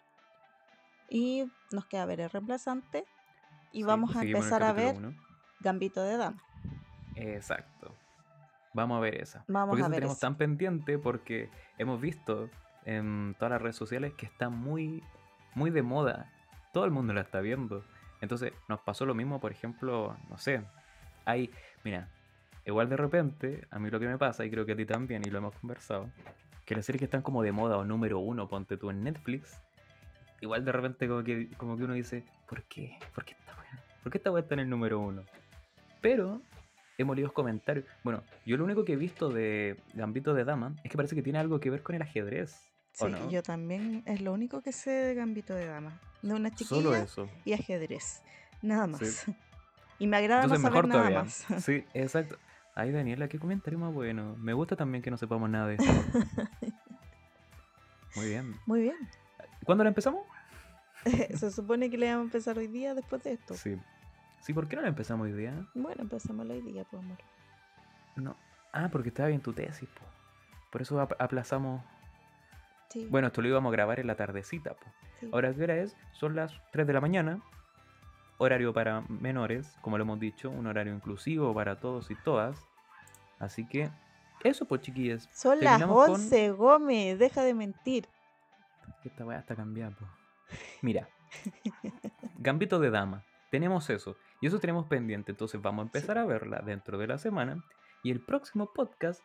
[1.11, 3.07] Y nos queda ver el reemplazante.
[3.73, 5.15] Y Sí, vamos a empezar a ver uno.
[5.61, 6.43] Gambito de Dama.
[7.17, 7.95] Exacto.
[8.75, 9.45] Vamos a ver esa.
[9.49, 10.27] Vamos porque a eso ver tenemos esa.
[10.27, 12.49] tan pendiente porque hemos visto
[12.85, 15.03] en todas las redes sociales que está muy,
[15.55, 16.31] muy de moda.
[16.73, 17.85] Todo el mundo la está viendo.
[18.21, 20.63] Entonces nos pasó lo mismo, por ejemplo, no sé.
[21.25, 21.51] Hay,
[21.85, 22.09] mira,
[22.65, 25.23] igual de repente, a mí lo que me pasa, y creo que a ti también,
[25.27, 26.11] y lo hemos conversado,
[26.65, 29.63] que las series que están como de moda o número uno, ponte tú en Netflix,
[30.41, 32.99] igual de repente como que, como que uno dice, ¿por qué?
[33.15, 33.58] ¿Por qué esta weá?
[34.09, 35.23] ¿Por qué esta weá está en el número uno?
[36.01, 36.40] Pero
[36.97, 37.85] hemos leído comentarios.
[38.03, 41.21] Bueno, yo lo único que he visto de Gambito de Dama es que parece que
[41.21, 42.57] tiene algo que ver con el ajedrez.
[43.01, 43.29] ¿O Sí, no?
[43.31, 46.01] yo también es lo único que sé de Gambito de Dama.
[46.23, 47.29] De una Solo chiquilla eso.
[47.44, 48.23] y ajedrez.
[48.62, 49.01] Nada más.
[49.01, 49.35] Sí.
[50.01, 51.23] Y me agrada Entonces saber mejor nada todavía.
[51.25, 51.44] más.
[51.66, 52.38] Sí, exacto.
[52.75, 54.37] Ay, Daniela, qué comentario más bueno.
[54.38, 55.85] Me gusta también que no sepamos nada de eso.
[58.16, 58.55] Muy bien.
[58.64, 58.97] Muy bien.
[59.66, 60.23] ¿Cuándo la empezamos?
[61.05, 63.53] Se supone que le vamos a empezar hoy día después de esto.
[63.53, 63.77] Sí.
[64.40, 65.66] Sí, ¿por qué no la empezamos hoy día?
[65.74, 67.18] Bueno, empezamos hoy día, pues amor.
[68.16, 68.37] No.
[68.72, 70.05] Ah, porque estaba bien tu tesis, po.
[70.70, 71.83] Por eso ap- aplazamos.
[72.90, 74.87] Sí, Bueno, esto lo íbamos a grabar en la tardecita, po.
[75.20, 75.29] sí.
[75.33, 75.96] Ahora, ¿qué hora es?
[76.12, 77.40] Son las 3 de la mañana.
[78.38, 82.64] Horario para menores, como lo hemos dicho, un horario inclusivo para todos y todas.
[83.40, 83.90] Así que,
[84.44, 85.29] eso pues, chiquillas.
[85.33, 88.09] Son las terminamos con- 11, Gómez, deja de mentir.
[89.05, 90.07] Esta weá está cambiada, po.
[90.83, 91.09] Mira,
[92.38, 93.22] Gambito de Dama.
[93.51, 94.16] Tenemos eso.
[94.40, 95.33] Y eso tenemos pendiente.
[95.33, 97.62] Entonces vamos a empezar a verla dentro de la semana.
[98.03, 99.22] Y el próximo podcast,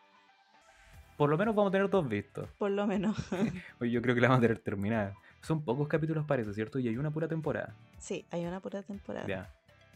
[1.16, 2.48] por lo menos vamos a tener dos vistos.
[2.58, 3.16] Por lo menos.
[3.80, 5.14] Yo creo que la vamos a tener terminada.
[5.40, 6.78] Son pocos capítulos, parece, ¿cierto?
[6.78, 7.74] Y hay una pura temporada.
[7.98, 9.26] sí, hay una pura temporada.
[9.26, 9.50] Ya.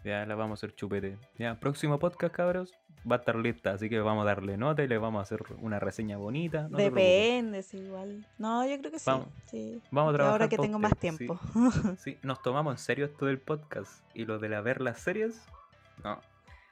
[0.04, 1.18] Ya la vamos a hacer chupete.
[1.38, 2.72] Ya, próximo podcast, cabros,
[3.10, 5.42] va a estar lista, así que vamos a darle nota y le vamos a hacer
[5.60, 6.68] una reseña bonita.
[6.68, 6.78] No.
[6.78, 8.24] Depende, sí, igual.
[8.38, 9.04] No, yo creo que sí.
[9.10, 9.82] Vamos- sí.
[9.90, 10.98] vamos a trabajar Ahora que tengo más sí.
[10.98, 11.38] tiempo.
[11.98, 15.42] Sí, nos tomamos en serio esto del podcast y lo de la ver las series.
[16.04, 16.20] No.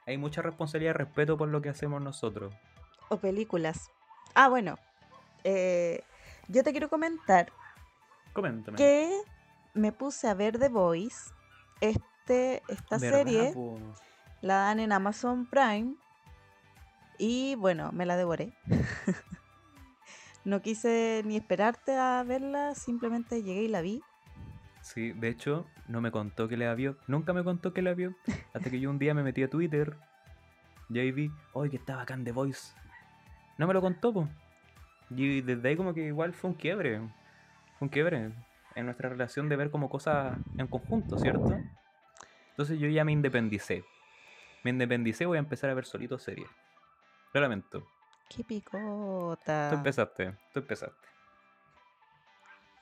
[0.05, 2.53] Hay mucha responsabilidad y respeto por lo que hacemos nosotros.
[3.09, 3.91] o películas.
[4.35, 4.77] Ah, bueno.
[5.43, 6.01] eh,
[6.47, 7.51] yo te quiero comentar
[8.31, 8.77] Coméntame.
[8.77, 9.11] que
[9.73, 11.31] me puse a ver The Voice.
[11.81, 12.01] Este,
[12.33, 13.79] esta ¿Verdad, serie po?
[14.41, 15.95] la dan en Amazon Prime.
[17.17, 18.53] Y bueno, me la devoré.
[20.45, 24.01] no quise ni esperarte a verla, simplemente llegué y la vi.
[24.81, 26.97] Sí, de hecho, no me contó que la vio.
[27.07, 28.15] Nunca me contó que la vio.
[28.53, 29.97] Hasta que yo un día me metí a Twitter.
[30.89, 32.73] Y ahí vi, oye, que estaba acá en The Voice.
[33.57, 34.29] No me lo contó, po.
[35.09, 36.99] Y desde ahí como que igual fue un quiebre.
[37.77, 38.31] Fue un quiebre
[38.75, 41.59] en nuestra relación de ver como cosas en conjunto, ¿cierto?
[42.57, 43.85] Entonces yo ya me independicé.
[44.63, 46.49] Me independicé, voy a empezar a ver solito series.
[47.31, 47.87] Lo lamento.
[48.27, 49.67] ¡Qué picota!
[49.69, 51.07] Tú empezaste, tú empezaste.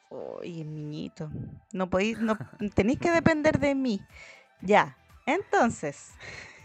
[0.08, 1.30] Oye, niñito.
[1.74, 2.38] No podéis, no,
[2.74, 4.00] tenéis que depender de mí.
[4.62, 4.98] Ya.
[5.26, 6.14] Entonces,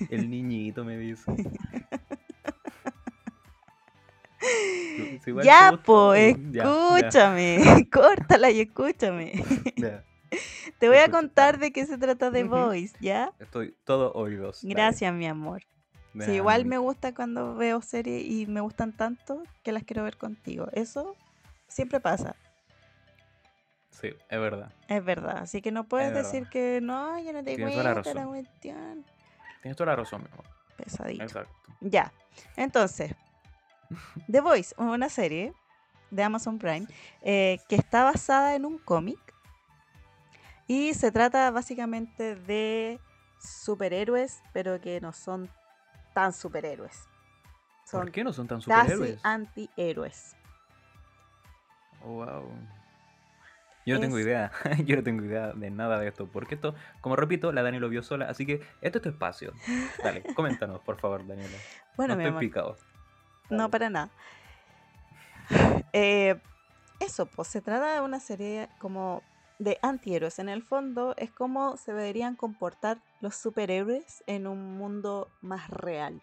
[0.08, 1.32] El niñito me dice.
[5.22, 7.86] Si ya, ya, escúchame.
[7.92, 9.32] Córtala y escúchame.
[9.76, 10.04] ya.
[10.78, 12.44] Te voy a contar de qué se trata The.
[12.44, 13.32] Voice, ¿ya?
[13.38, 14.62] Estoy todo oídos.
[14.62, 14.74] dale.
[14.74, 15.62] Gracias, mi amor.
[16.18, 20.16] Sí, igual me gusta cuando veo series y me gustan tanto que las quiero ver
[20.16, 20.66] contigo.
[20.72, 21.14] Eso
[21.68, 22.34] siempre pasa,
[23.90, 24.72] Sí, es verdad.
[24.88, 25.38] es verdad.
[25.38, 29.04] Así que no puedes decir que no, yo no te Tienes toda la cuestión.
[29.62, 30.46] Tienes toda la razón, mi amor.
[30.76, 31.22] Pesadito.
[31.22, 31.54] Exacto.
[31.80, 32.12] Ya.
[32.56, 33.14] Entonces,
[34.30, 35.52] The Voice, una serie
[36.10, 36.86] de Amazon Prime
[37.22, 39.18] eh, que está basada en un cómic
[40.70, 43.00] y se trata básicamente de
[43.40, 45.50] superhéroes, pero que no son
[46.14, 47.08] tan superhéroes.
[47.84, 49.20] Son ¿Por qué no son tan casi superhéroes?
[49.24, 50.36] antihéroes.
[52.04, 52.52] Oh, wow.
[53.84, 54.52] Yo no tengo idea.
[54.84, 56.28] Yo no tengo idea de nada de esto.
[56.28, 58.26] Porque esto, como repito, la Dani lo vio sola.
[58.26, 59.52] Así que esto es tu espacio.
[60.04, 61.48] Dale, coméntanos, por favor, Daniela.
[61.96, 62.76] Bueno, no estoy picado.
[63.50, 64.08] no para nada.
[65.92, 66.40] Eh,
[67.00, 69.24] eso, pues se trata de una serie como
[69.60, 70.38] de antihéroes.
[70.38, 76.20] En el fondo es como se deberían comportar los superhéroes en un mundo más real.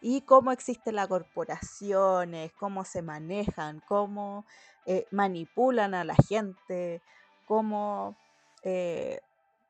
[0.00, 4.44] Y cómo existen las corporaciones, cómo se manejan, cómo
[4.86, 7.02] eh, manipulan a la gente,
[7.44, 8.16] cómo
[8.64, 9.20] eh,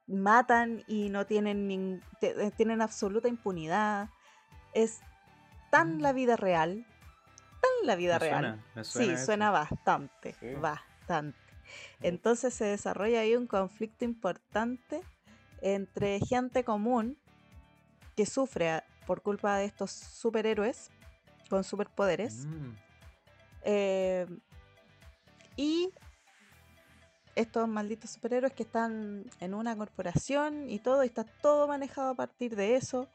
[0.06, 4.08] matan y no tienen, eh, tienen absoluta impunidad.
[4.74, 5.00] Es
[5.70, 6.86] tan la vida real,
[7.60, 8.42] tan la vida Me real.
[8.44, 9.26] suena, me suena Sí, eso.
[9.26, 10.54] suena bastante, Sí.
[10.54, 11.41] bastante.
[12.00, 15.02] Entonces se desarrolla ahí un conflicto importante
[15.60, 17.18] entre gente común
[18.16, 20.90] que sufre por culpa de estos superhéroes
[21.48, 22.74] con superpoderes Mm,
[23.64, 24.26] eh,
[25.56, 25.92] y
[27.34, 32.14] estos malditos superhéroes que están en una corporación y todo, y está todo manejado a
[32.14, 33.08] partir de eso.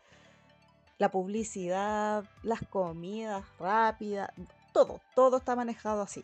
[0.97, 4.29] La publicidad, las comidas rápidas,
[4.73, 6.23] todo, todo está manejado así.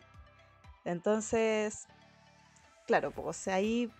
[0.84, 1.86] Entonces,
[2.86, 3.90] claro, pues ahí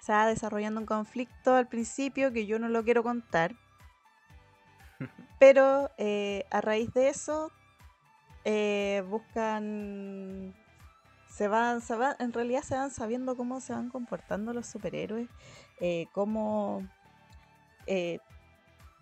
[0.00, 3.54] se va desarrollando un conflicto al principio que yo no lo quiero contar.
[5.38, 7.50] Pero eh, a raíz de eso
[8.44, 10.54] eh, buscan
[11.28, 15.28] se van, se van, en realidad se van sabiendo cómo se van comportando los superhéroes,
[15.80, 16.86] eh, cómo,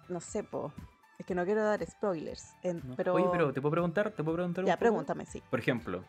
[0.09, 0.73] no sé, po,
[1.19, 2.95] es que no quiero dar spoilers, en- no.
[2.97, 4.81] pero, Oye, pero te puedo preguntar, te puedo preguntar un ya poco?
[4.83, 5.43] pregúntame, sí.
[5.51, 6.05] Por ejemplo,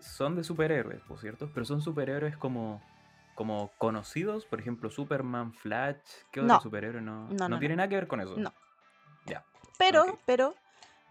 [0.00, 2.82] son de superhéroes, por cierto, pero son superhéroes como,
[3.34, 5.98] como conocidos, por ejemplo, Superman, Flash,
[6.30, 6.60] ¿qué otro No.
[6.60, 7.28] superhéroe no?
[7.28, 8.36] No, no, tiene nada que ver con eso.
[8.36, 8.52] No.
[9.26, 9.44] Ya.
[9.78, 10.54] Pero, pero,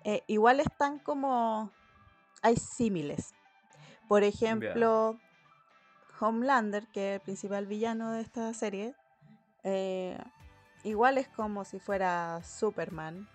[0.04, 1.72] eh, igual están como,
[2.42, 3.34] hay símiles.
[4.08, 5.20] Por ejemplo,
[6.20, 8.96] Homelander, que es el principal villano de esta serie,
[9.64, 10.18] eh,
[10.84, 13.28] igual es como si fuera Superman.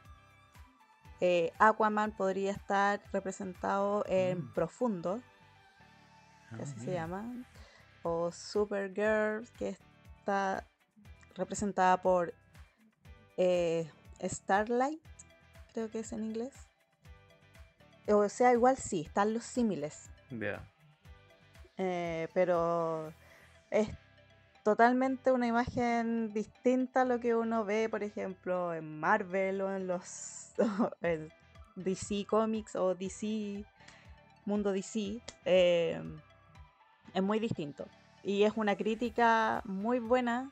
[1.21, 4.55] Eh, Aquaman podría estar representado en Mm.
[4.55, 5.21] Profundo,
[6.51, 7.25] que Ah, así se llama.
[8.03, 9.77] O Supergirl, que
[10.19, 10.67] está
[11.35, 12.33] representada por
[13.37, 13.91] eh,
[14.23, 15.01] Starlight,
[15.73, 16.55] creo que es en inglés.
[18.09, 20.11] O sea, igual sí, están los símiles.
[21.79, 23.13] Eh, pero
[23.71, 23.89] es
[24.63, 29.87] totalmente una imagen distinta a lo que uno ve, por ejemplo, en Marvel o en
[29.87, 30.53] los
[31.77, 33.65] DC Comics o DC,
[34.45, 35.21] mundo DC.
[35.45, 36.03] eh,
[37.15, 37.87] es muy distinto.
[38.23, 40.51] Y es una crítica muy buena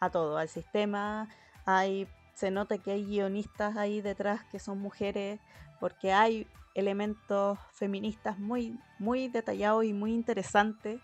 [0.00, 1.28] a todo, al sistema.
[1.66, 5.38] Hay, se nota que hay guionistas ahí detrás que son mujeres,
[5.78, 11.00] porque hay elementos feministas muy, muy detallados y muy interesantes.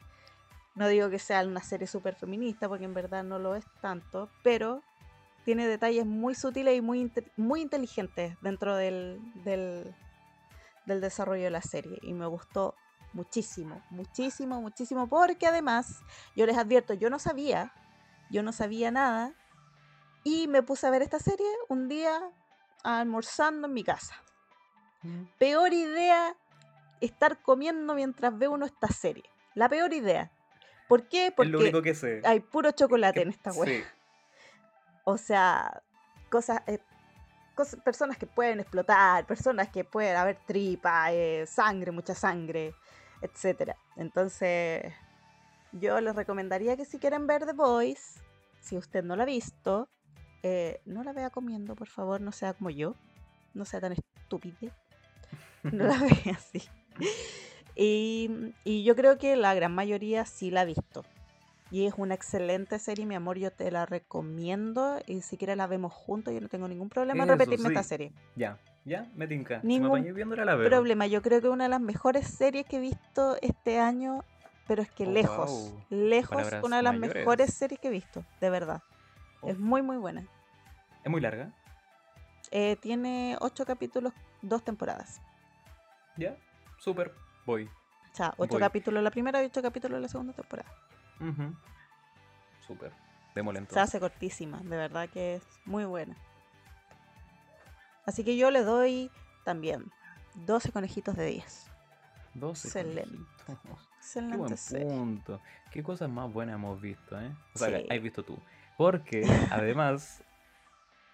[0.76, 4.30] No digo que sea una serie súper feminista, porque en verdad no lo es tanto,
[4.42, 4.82] pero
[5.44, 9.94] tiene detalles muy sutiles y muy, muy inteligentes dentro del, del,
[10.84, 11.98] del desarrollo de la serie.
[12.02, 12.74] Y me gustó
[13.14, 16.02] muchísimo, muchísimo, muchísimo, porque además,
[16.36, 17.72] yo les advierto, yo no sabía,
[18.30, 19.34] yo no sabía nada,
[20.24, 22.20] y me puse a ver esta serie un día
[22.82, 24.14] almorzando en mi casa.
[25.02, 25.22] Mm.
[25.38, 26.36] Peor idea
[27.00, 29.24] estar comiendo mientras ve uno esta serie.
[29.54, 30.30] La peor idea.
[30.88, 31.32] ¿Por qué?
[31.34, 31.50] Porque
[32.24, 33.84] hay puro chocolate en esta web.
[35.08, 35.84] O sea,
[36.28, 36.80] cosas, eh,
[37.54, 42.74] cosas, personas que pueden explotar, personas que pueden haber tripa, eh, sangre, mucha sangre,
[43.22, 43.76] etc.
[43.94, 44.92] Entonces,
[45.70, 48.20] yo les recomendaría que si quieren ver The Voice,
[48.60, 49.88] si usted no la ha visto,
[50.42, 52.96] eh, no la vea comiendo, por favor, no sea como yo,
[53.54, 54.76] no sea tan estúpida,
[55.62, 56.62] no la vea así.
[57.76, 58.52] Y,
[58.84, 61.04] yo creo que la gran mayoría sí la ha visto.
[61.70, 64.98] Y es una excelente serie, mi amor, yo te la recomiendo.
[65.06, 68.12] Y si quieres la vemos juntos, yo no tengo ningún problema en repetirme esta serie.
[68.34, 69.60] Ya, ya, me tinca.
[69.62, 70.04] Ningún
[70.64, 74.24] problema, yo creo que es una de las mejores series que he visto este año,
[74.66, 78.48] pero es que oh, lejos, lejos, una de las mejores series que he visto, de
[78.48, 78.80] verdad.
[79.42, 80.26] Es muy, muy buena.
[81.04, 81.52] ¿Es muy larga?
[82.52, 85.20] Eh, tiene ocho capítulos, dos temporadas.
[86.16, 86.36] Ya,
[86.78, 87.12] súper
[87.46, 87.64] Voy.
[88.12, 90.70] O sea, ocho capítulos la primera y ocho capítulos la segunda temporada.
[92.66, 92.92] Súper.
[93.34, 96.16] Démosle Se hace cortísima, de verdad que es muy buena.
[98.06, 99.10] Así que yo le doy
[99.44, 99.92] también
[100.34, 101.70] 12 conejitos de 10.
[102.34, 103.16] 12 Excelente.
[103.98, 105.40] Excelente Qué buen punto.
[105.70, 107.30] Qué cosas más buenas hemos visto, ¿eh?
[107.54, 108.38] O sea, has visto tú.
[108.76, 110.22] Porque además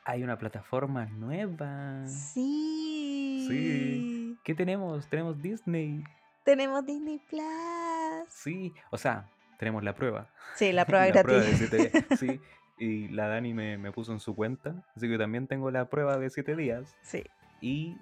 [0.05, 2.07] hay una plataforma nueva.
[2.07, 3.47] Sí.
[3.49, 4.39] Sí.
[4.45, 5.09] ¿Qué tenemos?
[5.09, 6.05] Tenemos Disney.
[6.45, 8.29] Tenemos Disney Plus.
[8.29, 9.29] Sí, o sea,
[9.59, 10.29] tenemos la prueba.
[10.57, 11.71] Sí, la prueba gratis.
[12.19, 12.41] sí,
[12.79, 16.31] y la Dani me, puso en su cuenta, así que también tengo la prueba de
[16.31, 16.97] siete días.
[17.03, 17.25] Sí.
[17.61, 17.97] Y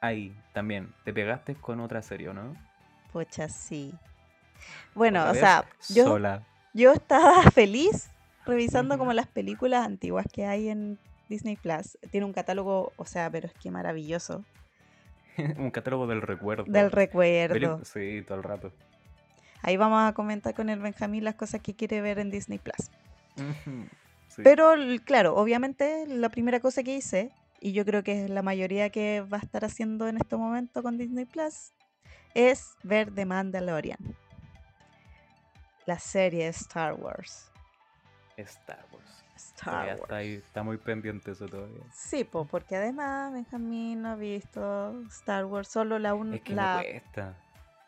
[0.00, 2.54] ahí también, te pegaste con otra serie, ¿no?
[3.12, 3.94] Pucha, sí.
[4.94, 6.18] Bueno, o sea, yo,
[6.74, 8.10] yo estaba feliz
[8.44, 11.96] revisando como las películas antiguas que hay en Disney Plus.
[12.10, 14.44] Tiene un catálogo, o sea, pero es que maravilloso.
[15.58, 16.64] un catálogo del recuerdo.
[16.66, 17.84] Del recuerdo.
[17.84, 18.72] sí, todo el rato.
[19.62, 22.90] Ahí vamos a comentar con el Benjamín las cosas que quiere ver en Disney Plus.
[24.42, 24.72] Pero
[25.04, 29.20] claro, obviamente la primera cosa que hice, y yo creo que es la mayoría que
[29.20, 31.72] va a estar haciendo en este momento con Disney Plus,
[32.34, 33.98] es ver The Mandalorian.
[35.84, 37.50] La serie Star Wars.
[38.36, 38.86] Star
[39.66, 40.00] Wars.
[40.00, 41.82] Está, está muy pendiente eso todavía.
[41.92, 46.34] Sí, pues, porque además Benjamín no ha visto Star Wars, solo la 1.
[46.34, 46.76] Es que la...
[46.78, 47.36] me cuesta.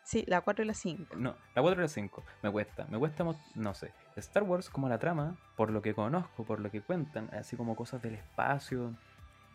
[0.03, 1.15] Sí, la 4 y la 5.
[1.15, 2.23] No, la 4 y la 5.
[2.41, 2.85] Me cuesta.
[2.89, 3.91] Me cuesta, no sé.
[4.17, 7.75] Star Wars como la trama, por lo que conozco, por lo que cuentan, así como
[7.75, 8.93] cosas del espacio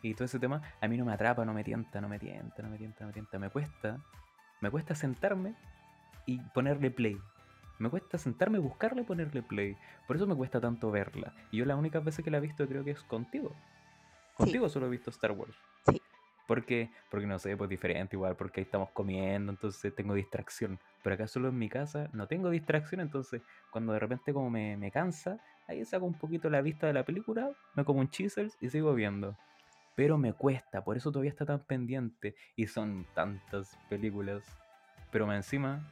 [0.02, 2.62] y todo ese tema, a mí no me atrapa, no me tienta, no me tienta,
[2.62, 3.38] no me tienta, no me tienta.
[3.38, 3.98] Me cuesta,
[4.60, 5.54] me cuesta sentarme
[6.24, 7.20] y ponerle play.
[7.78, 9.76] Me cuesta sentarme, buscarle y ponerle play.
[10.06, 11.32] Por eso me cuesta tanto verla.
[11.50, 13.54] Y yo la única vez que la he visto creo que es contigo.
[14.34, 15.54] Contigo solo he visto Star Wars.
[15.88, 16.00] Sí.
[16.46, 20.78] Porque, porque no sé, pues diferente igual, porque ahí estamos comiendo, entonces tengo distracción.
[21.02, 24.76] Pero acá solo en mi casa no tengo distracción, entonces cuando de repente como me,
[24.76, 25.38] me cansa,
[25.68, 28.94] ahí saco un poquito la vista de la película, me como un chisels y sigo
[28.94, 29.36] viendo.
[29.94, 32.34] Pero me cuesta, por eso todavía está tan pendiente.
[32.56, 34.44] Y son tantas películas.
[35.10, 35.84] Pero encima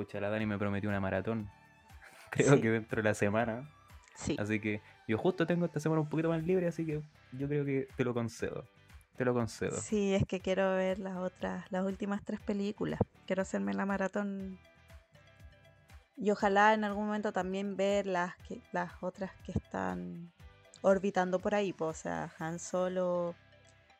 [0.00, 1.50] Pucha, la Dani me prometió una maratón.
[2.30, 3.68] Creo que dentro de la semana.
[4.14, 4.34] Sí.
[4.38, 7.66] Así que yo justo tengo esta semana un poquito más libre, así que yo creo
[7.66, 8.64] que te lo concedo.
[9.18, 9.78] Te lo concedo.
[9.78, 12.98] Sí, es que quiero ver las otras, las últimas tres películas.
[13.26, 14.58] Quiero hacerme la maratón.
[16.16, 20.32] Y ojalá en algún momento también ver las, que, las otras que están
[20.80, 21.74] orbitando por ahí.
[21.74, 23.34] Pues, o sea, Han Solo.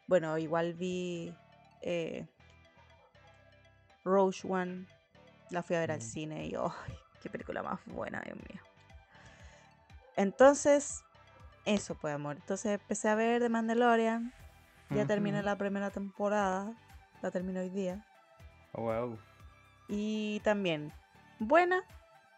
[0.06, 1.34] Bueno, igual vi
[1.82, 2.26] eh,
[4.02, 4.86] Rogue One
[5.50, 6.98] la fui a ver al cine y, ¡ay!
[7.22, 8.62] ¡Qué película más buena, Dios mío!
[10.16, 11.04] Entonces,
[11.64, 12.36] eso pues, amor.
[12.36, 14.32] Entonces empecé a ver The Mandalorian.
[14.90, 16.74] Ya terminé la primera temporada.
[17.22, 18.04] La terminé hoy día.
[18.72, 19.18] Oh, wow.
[19.88, 20.92] Y también,
[21.38, 21.82] buena,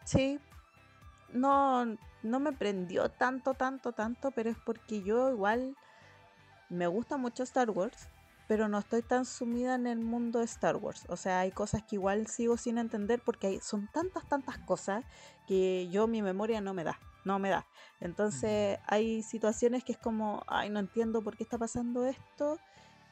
[0.04, 0.38] sí.
[1.32, 1.84] No,
[2.22, 5.76] no me prendió tanto, tanto, tanto, pero es porque yo igual
[6.68, 8.08] me gusta mucho Star Wars
[8.48, 11.04] pero no estoy tan sumida en el mundo de Star Wars.
[11.08, 15.04] O sea, hay cosas que igual sigo sin entender porque hay, son tantas, tantas cosas
[15.46, 16.98] que yo mi memoria no me da.
[17.24, 17.66] no me da.
[18.00, 22.58] Entonces hay situaciones que es como, ay, no entiendo por qué está pasando esto.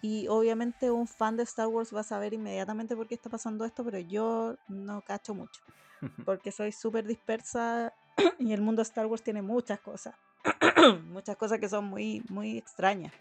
[0.03, 3.65] Y obviamente un fan de Star Wars va a saber inmediatamente por qué está pasando
[3.65, 5.61] esto, pero yo no cacho mucho.
[6.25, 7.93] Porque soy súper dispersa
[8.39, 10.15] y el mundo de Star Wars tiene muchas cosas.
[11.05, 13.13] muchas cosas que son muy, muy extrañas.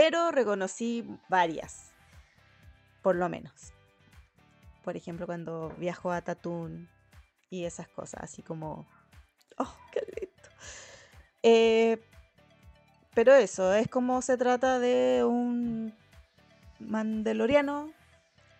[0.00, 1.90] Pero reconocí varias,
[3.02, 3.72] por lo menos.
[4.84, 6.88] Por ejemplo, cuando viajo a Tatooine
[7.50, 8.86] y esas cosas, así como,
[9.56, 10.48] oh, qué lindo.
[11.42, 12.00] Eh,
[13.12, 15.92] pero eso, es como se trata de un
[16.78, 17.90] mandaloriano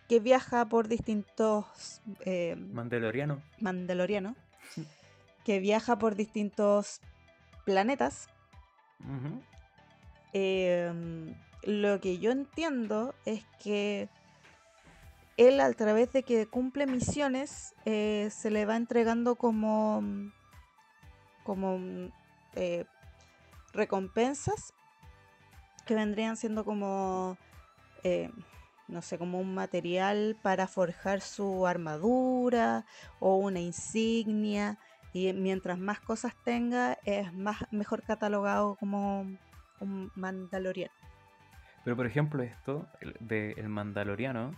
[0.08, 2.00] que viaja por distintos...
[2.24, 3.40] Eh, Mandaloriano.
[3.60, 4.34] Mandaloriano.
[5.44, 7.00] que viaja por distintos
[7.64, 8.28] planetas.
[10.32, 14.08] Em, lo que yo entiendo es que
[15.36, 20.02] él a través de que cumple misiones eh, se le va entregando como
[21.44, 21.78] como
[22.54, 22.84] eh,
[23.72, 24.74] recompensas
[25.86, 27.38] que vendrían siendo como
[28.04, 28.30] eh,
[28.88, 32.84] no sé como un material para forjar su armadura
[33.20, 34.78] o una insignia.
[35.12, 39.26] Y mientras más cosas tenga es más mejor catalogado como
[39.80, 40.94] un mandaloriano
[41.84, 42.86] pero por ejemplo esto
[43.20, 44.54] de el mandaloriano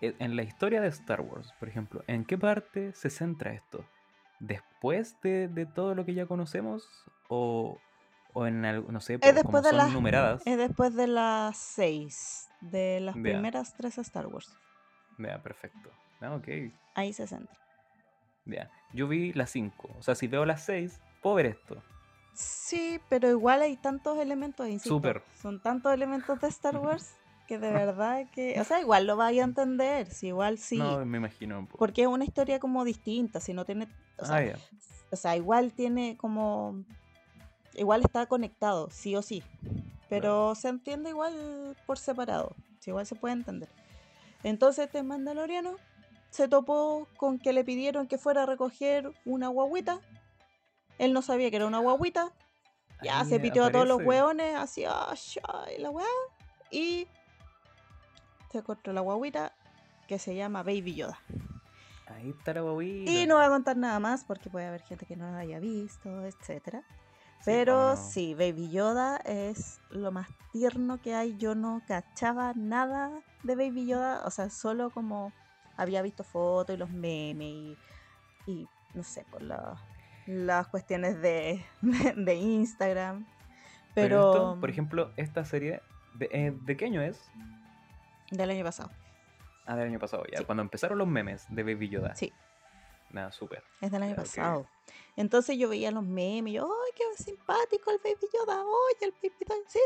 [0.00, 3.84] e, en la historia de Star Wars, por ejemplo, ¿en qué parte se centra esto?
[4.40, 6.86] ¿Después de, todo lo que ya conocemos?
[7.28, 7.78] ¿O,
[8.34, 10.42] en algo, no sé, es después de las, numeradas?
[10.46, 14.56] Es después de las seis, de las primeras tres Star Wars.
[15.18, 15.90] Vea, perfecto.
[16.20, 16.48] Ah, ok.
[16.94, 17.58] Ahí se centra.
[18.46, 19.94] Ya, yo vi las cinco.
[19.98, 21.82] O sea, si veo las seis, puedo ver esto.
[22.34, 24.96] Sí, pero igual hay tantos elementos, insisto.
[24.96, 25.22] Súper.
[25.40, 27.14] Son tantos elementos de Star Wars
[27.46, 30.78] que de verdad que, o sea, igual lo vaya a entender, si igual sí.
[30.78, 31.68] No, me imagino.
[31.78, 34.58] Porque es una historia como distinta, si no tiene, o sea, ah,
[35.10, 36.84] o sea, igual tiene como,
[37.74, 39.42] igual está conectado, sí o sí,
[40.08, 43.68] pero se entiende igual por separado, si igual se puede entender.
[44.42, 45.76] Entonces este mandaloriano
[46.30, 50.00] se topó con que le pidieron que fuera a recoger una guaguita.
[51.00, 52.30] Él no sabía que era una guaguita.
[53.02, 54.84] Ya se pitió a todos los hueones, así,
[55.78, 56.06] la weá.
[56.70, 57.08] Y
[58.52, 59.54] se encontró la guaguita
[60.06, 61.18] que se llama Baby Yoda.
[62.06, 63.10] Ahí está la guaguita.
[63.10, 65.58] Y no voy a contar nada más porque puede haber gente que no la haya
[65.58, 66.84] visto, etcétera.
[67.46, 71.34] Pero sí, Baby Yoda es lo más tierno que hay.
[71.38, 74.26] Yo no cachaba nada de Baby Yoda.
[74.26, 75.32] O sea, solo como
[75.78, 77.78] había visto fotos y los memes
[78.46, 79.40] y, no sé, por
[80.30, 83.26] las cuestiones de, de, Instagram.
[83.94, 85.82] Pero, por ejemplo, esta serie,
[86.14, 87.20] ¿de, eh, ¿de qué año es?
[88.30, 88.90] Del año pasado.
[89.66, 90.44] Ah, del año pasado, ya.
[90.44, 92.14] Cuando empezaron los memes de Baby Yoda.
[92.14, 92.32] Sí.
[93.10, 93.64] Nada, súper.
[93.80, 94.66] Es del año pasado.
[95.16, 98.62] Entonces yo veía los memes y yo, ¡ay, qué simpático el Baby Yoda!
[98.62, 99.54] ¡Oye, el Baby Yoda!
[99.66, 99.80] Sí,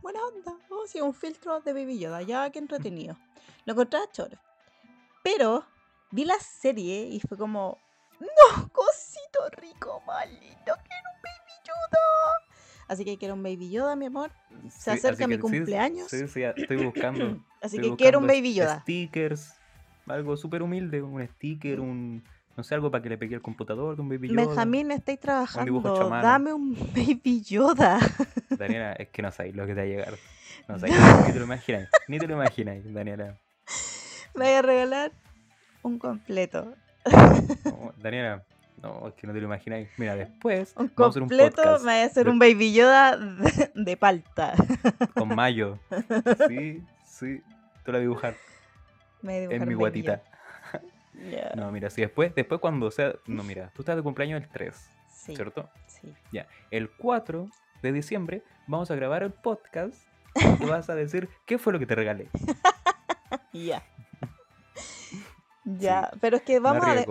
[0.00, 0.56] buena onda.
[0.70, 2.22] Oh, sí, un filtro de Baby Yoda.
[2.22, 3.16] Ya, qué entretenido.
[3.66, 4.38] Lo encontré a choro.
[5.22, 5.64] Pero
[6.10, 7.78] vi la serie y fue como,
[8.18, 8.70] ¡no,
[9.56, 10.40] rico, malito!
[10.64, 12.50] ¡Quiero un Baby Yoda!
[12.88, 14.30] Así que quiero un Baby Yoda, mi amor.
[14.68, 16.08] Se acerca mi cumpleaños.
[16.10, 17.38] Sí, sí, estoy buscando.
[17.62, 18.80] así que quiero un Baby Yoda.
[18.80, 19.54] Stickers,
[20.06, 22.22] algo súper humilde, un sticker, un
[22.56, 24.46] no sé, algo para que le pegue el computador de un Baby Yoda.
[24.46, 26.10] Benjamín, estáis trabajando.
[26.10, 28.00] Dame un Baby Yoda.
[28.50, 30.14] Daniela, es que no sabéis lo que te va a llegar.
[30.68, 31.88] No sabéis, ni te lo imagináis.
[32.08, 33.38] Ni te lo imagináis, Daniela.
[34.34, 35.12] Me voy a regalar
[35.82, 36.74] un completo.
[38.02, 38.44] Daniela,
[38.82, 39.88] no, es que no te lo imagináis.
[39.98, 40.74] Mira, después.
[40.76, 43.18] Un vamos a completo, un me voy a hacer un Baby Yoda
[43.74, 44.54] de, palta.
[45.14, 45.78] Con mayo.
[46.48, 47.42] Sí, sí.
[47.84, 48.36] Tú la dibujar.
[49.22, 50.22] Me en mi guatita.
[51.54, 53.14] No, mira, si después, después cuando sea.
[53.26, 55.68] No, mira, tú estás de cumpleaños el 3, ¿cierto?
[55.86, 56.14] Sí.
[56.32, 56.46] Ya.
[56.70, 57.48] El 4
[57.82, 59.94] de diciembre vamos a grabar el podcast
[60.34, 62.28] y vas a decir qué fue lo que te regalé.
[63.52, 63.82] Ya.
[65.78, 67.04] Ya, pero es que vamos a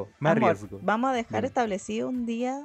[0.81, 2.63] vamos a dejar establecido un día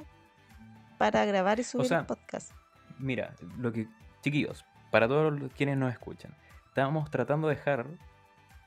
[0.97, 2.51] para grabar y subir el podcast.
[2.97, 3.87] Mira, lo que
[4.21, 6.35] chiquillos, para todos quienes nos escuchan,
[6.67, 7.87] estábamos tratando de dejar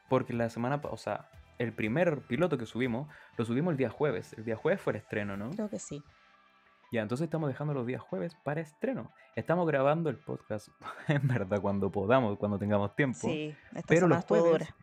[0.09, 4.33] porque la semana, o sea, el primer piloto que subimos, lo subimos el día jueves.
[4.35, 5.51] El día jueves fue el estreno, ¿no?
[5.51, 6.03] Creo que sí.
[6.91, 9.13] Ya, entonces estamos dejando los días jueves para estreno.
[9.37, 10.69] Estamos grabando el podcast,
[11.09, 13.19] en verdad, cuando podamos, cuando tengamos tiempo.
[13.21, 14.77] Sí, esta pero los jueves, dura.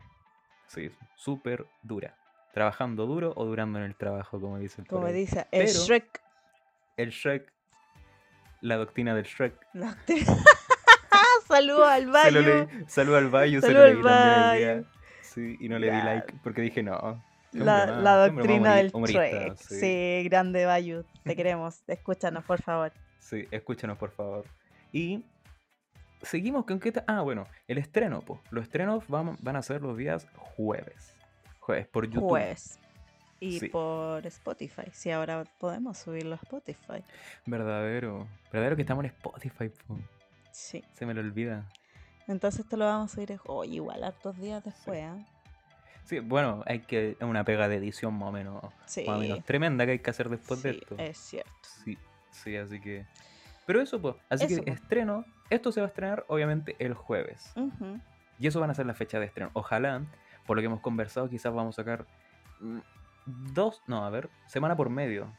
[0.67, 2.15] Sí, súper dura
[2.55, 6.21] trabajando duro o durando en el trabajo, como dice el Como dice el Shrek.
[6.95, 7.51] El Shrek,
[8.61, 9.53] la doctrina del Shrek.
[11.47, 12.69] Saludo al baño.
[12.87, 14.91] Saludo al baño, se lo leí también el día.
[15.21, 17.21] Sí, y no le di like porque dije no.
[17.51, 19.57] La, más- la doctrina del Trek.
[19.57, 19.75] sí.
[19.75, 20.23] Sí.
[20.29, 21.03] grande Bayu.
[21.25, 21.83] Te queremos.
[21.87, 22.93] Escúchanos, por favor.
[23.19, 24.45] Sí, escúchanos por favor.
[24.93, 25.25] Y
[26.21, 28.39] seguimos con qué Ah, bueno, el estreno, pues.
[28.49, 31.14] Los estrenos van, van a ser los días jueves.
[31.65, 32.29] Jueves por YouTube.
[32.29, 32.79] Jueves.
[33.39, 33.69] Y Sí.
[33.69, 34.83] por Spotify.
[34.91, 37.03] Si ahora podemos subirlo a Spotify.
[37.45, 38.27] Verdadero.
[38.51, 39.97] Verdadero que estamos en Spotify, po.
[40.51, 40.83] Sí.
[40.93, 41.65] Se me lo olvida.
[42.27, 45.03] Entonces esto lo vamos a subir hoy igual hartos días después.
[45.03, 45.17] ¿ah?
[46.05, 49.03] Sí, bueno, hay que una pega de edición más o menos, Sí.
[49.07, 50.95] más o menos tremenda que hay que hacer después de sí, esto.
[50.99, 51.51] es cierto.
[51.83, 51.97] Sí,
[52.31, 53.05] sí, así que.
[53.65, 54.15] Pero eso, pues.
[54.29, 54.75] Así Eso, que po.
[54.77, 55.25] estreno.
[55.49, 57.53] Esto se va a estrenar, obviamente, el jueves.
[58.39, 59.49] Y eso van a ser las fechas de estreno.
[59.53, 60.03] Ojalá,
[60.45, 62.05] por lo que hemos conversado, quizás vamos a sacar
[62.59, 62.79] mm,
[63.53, 65.31] dos, no, a ver, semana por medio.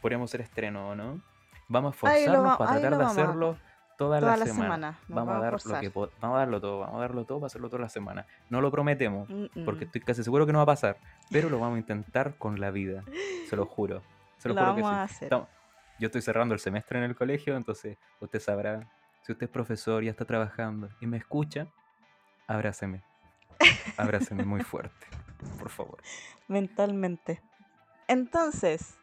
[0.00, 1.20] Podríamos hacer estreno, ¿o no?
[1.68, 3.56] Vamos a esforzarnos va- para tratar de hacerlo
[3.96, 4.64] toda, Toda la la semana.
[4.64, 4.98] semana.
[5.08, 5.88] Vamos a, dar lo que
[6.20, 8.26] vamos a darlo todo, vamos a darlo todo para hacerlo toda la semana.
[8.50, 10.96] No lo prometemos, Mm, porque estoy casi seguro que no va a pasar,
[11.30, 13.04] pero lo vamos a intentar con la vida.
[13.48, 14.02] Se lo juro.
[14.38, 14.86] Se lo, Lo juro que sí.
[14.88, 15.26] a hacer.
[15.26, 15.48] Estamos-
[16.00, 18.90] yo estoy cerrando el semestre en el colegio, entonces usted sabrá,
[19.22, 21.68] si usted es profesor y ya está trabajando y me escucha,
[22.48, 23.02] abráceme.
[23.96, 25.06] Abráceme muy fuerte,
[25.58, 25.98] por favor.
[26.48, 27.40] Mentalmente.
[28.08, 28.94] Entonces,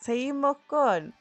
[0.00, 1.14] seguimos con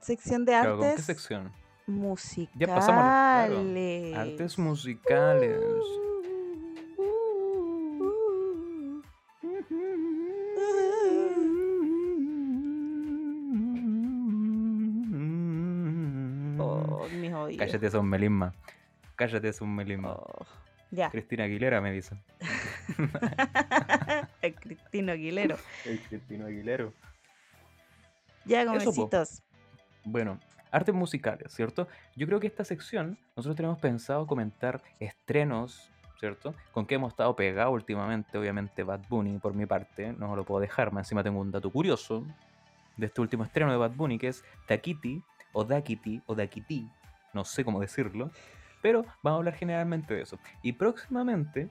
[0.00, 1.52] sección de artes ¿con qué sección?
[1.86, 2.58] musicales.
[2.58, 5.60] Ya pasamos claro, Artes musicales.
[16.58, 17.66] Oh, mis oídos.
[17.66, 18.54] Cállate, es un melisma.
[19.16, 20.12] Cállate, es un melisma.
[20.12, 20.46] Oh,
[20.90, 21.10] Ya.
[21.10, 22.16] Cristina Aguilera me dice.
[24.42, 25.56] El Cristino Aguilero.
[25.84, 26.94] El Cristina Aguilero.
[28.44, 29.42] Ya, comecitos.
[30.04, 31.88] Bueno, artes musicales, ¿cierto?
[32.16, 36.54] Yo creo que esta sección nosotros tenemos pensado comentar estrenos, ¿cierto?
[36.72, 40.60] Con que hemos estado pegados últimamente, obviamente Bad Bunny por mi parte, no lo puedo
[40.60, 42.26] dejar, más encima tengo un dato curioso
[42.96, 45.22] de este último estreno de Bad Bunny que es Takiti
[45.52, 46.88] o Dakiti o Dakiti,
[47.34, 48.30] no sé cómo decirlo,
[48.82, 50.38] pero vamos a hablar generalmente de eso.
[50.62, 51.68] Y próximamente,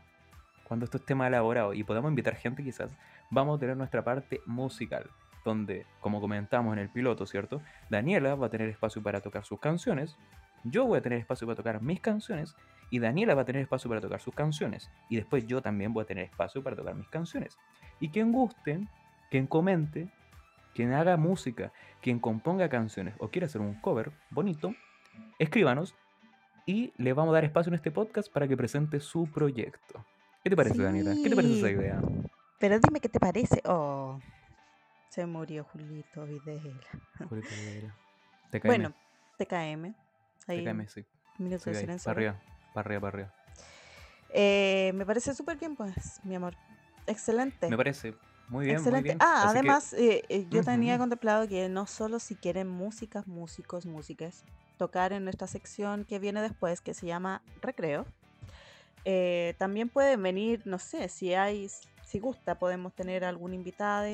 [0.63, 2.95] cuando esto esté más elaborado y podamos invitar gente quizás,
[3.29, 5.09] vamos a tener nuestra parte musical
[5.45, 7.61] donde, como comentamos en el piloto, ¿cierto?
[7.89, 10.17] Daniela va a tener espacio para tocar sus canciones,
[10.63, 12.55] yo voy a tener espacio para tocar mis canciones,
[12.89, 16.03] y Daniela va a tener espacio para tocar sus canciones, y después yo también voy
[16.03, 17.57] a tener espacio para tocar mis canciones.
[17.99, 18.85] Y quien guste,
[19.31, 20.09] quien comente,
[20.73, 24.73] quien haga música, quien componga canciones o quiera hacer un cover bonito,
[25.39, 25.95] escríbanos
[26.67, 30.05] y le vamos a dar espacio en este podcast para que presente su proyecto.
[30.43, 31.15] ¿Qué te parece, Daniela?
[31.23, 31.73] ¿Qué te parece esa Sí.
[31.73, 31.99] idea?
[32.59, 33.61] Pero dime qué te parece.
[33.65, 34.19] Oh,
[35.09, 36.87] se murió Julito Videla.
[37.27, 37.95] Julieta Rivera.
[38.51, 38.93] TKM, Bueno,
[39.37, 39.95] TKM.
[40.47, 41.05] Ahí, TKM, sí.
[41.39, 42.05] minuto Sí, de ahí, silencio.
[42.05, 42.41] para arriba,
[42.73, 43.33] para arriba, para arriba.
[44.33, 46.55] Eh, me parece súper bien, pues, mi amor.
[47.07, 47.69] Excelente.
[47.69, 48.13] Me parece
[48.49, 49.01] muy bien, Excelente.
[49.01, 49.17] muy bien.
[49.21, 51.03] Ah, Así que- además, eh, eh, yo tenía Ujú.
[51.03, 54.43] contemplado que no solo si quieren músicas, músicos, músicas,
[54.77, 58.05] tocar en nuestra sección que viene después, que se llama Recreo,
[59.05, 61.69] eh, también pueden venir, no sé, si hay,
[62.05, 64.07] si gusta, podemos tener algún invitado,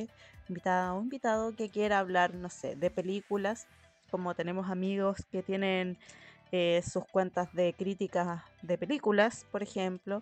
[0.50, 3.68] invitada o invitado que quiera hablar, no sé, de películas,
[4.12, 5.98] como tenemos amigos que tienen
[6.52, 10.20] eh, sus cuentas de críticas de películas, por ejemplo,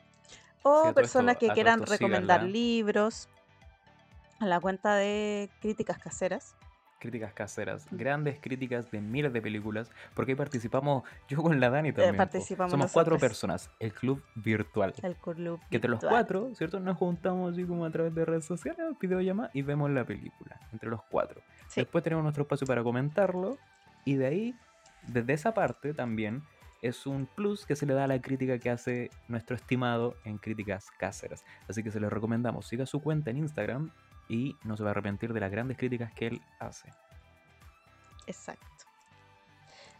[0.63, 2.53] o personas esto- que quieran recomendar síganla.
[2.53, 3.27] libros
[4.39, 6.55] a la cuenta de críticas caseras.
[7.01, 11.91] Críticas caseras, grandes críticas de miles de películas, porque ahí participamos yo con la Dani
[11.91, 12.11] también.
[12.11, 12.15] po.
[12.15, 13.31] Eh, participamos Somos cuatro nosotras.
[13.31, 14.93] personas, el club virtual.
[15.01, 16.79] El club Que entre los cuatro, ¿cierto?
[16.79, 20.91] Nos juntamos así como a través de redes sociales, videollamadas y vemos la película, entre
[20.91, 21.41] los cuatro.
[21.69, 21.81] Sí.
[21.81, 23.57] Después tenemos nuestro espacio para comentarlo
[24.05, 24.55] y de ahí,
[25.07, 26.43] desde esa parte también,
[26.83, 30.37] es un plus que se le da a la crítica que hace nuestro estimado en
[30.37, 31.43] críticas caseras.
[31.67, 33.91] Así que se les recomendamos, siga su cuenta en Instagram
[34.31, 36.89] y no se va a arrepentir de las grandes críticas que él hace.
[38.25, 38.85] Exacto.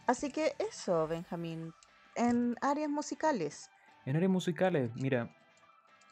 [0.06, 1.74] Así que eso, Benjamín.
[2.14, 3.70] En áreas musicales.
[4.06, 5.28] En áreas musicales, mira,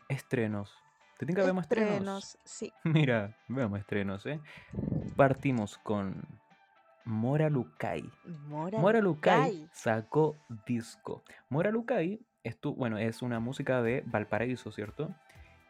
[0.08, 0.84] estrenos.
[1.18, 2.34] ¿Te tinca que vemos estrenos?
[2.34, 2.72] estrenos, sí.
[2.84, 4.40] Mira, veamos estrenos, ¿eh?
[5.16, 6.22] Partimos con
[7.04, 8.10] Mora Lukai.
[8.46, 9.00] Mora, Mora
[9.72, 11.24] sacó disco.
[11.48, 15.14] Mora Lukai estu- bueno, es una música de Valparaíso, ¿cierto?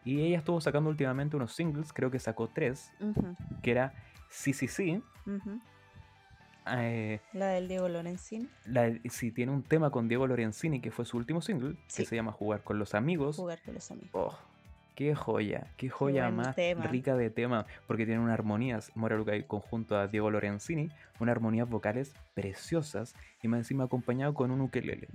[0.05, 2.93] Y ella estuvo sacando últimamente unos singles, creo que sacó tres,
[3.63, 3.93] que era
[4.31, 5.03] Sí, sí, sí.
[6.73, 8.49] eh, La del Diego Lorenzini.
[8.67, 12.03] la, sí, tiene un tema con Diego Lorenzini, que fue su último single, Sí.
[12.03, 13.37] que se llama Jugar con los amigos.
[13.37, 14.11] Jugar con los amigos.
[14.13, 14.39] Oh,
[14.95, 16.87] qué joya, qué joya más tema.
[16.87, 21.69] rica de tema, porque tiene unas armonías, Mora Lukai conjunto a Diego Lorenzini, unas armonías
[21.69, 25.09] vocales preciosas y más encima acompañado con un ukelele.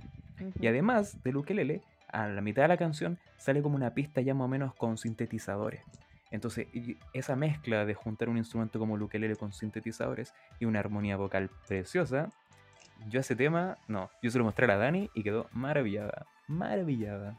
[0.60, 4.34] Y además del ukelele, a la mitad de la canción sale como una pista ya
[4.34, 5.82] más o menos con sintetizadores.
[6.30, 6.66] Entonces,
[7.12, 11.50] esa mezcla de juntar un instrumento como el ukelele con sintetizadores y una armonía vocal
[11.68, 12.30] preciosa,
[13.08, 17.36] yo ese tema, no, yo se lo mostré a Dani y quedó maravillada, maravillada.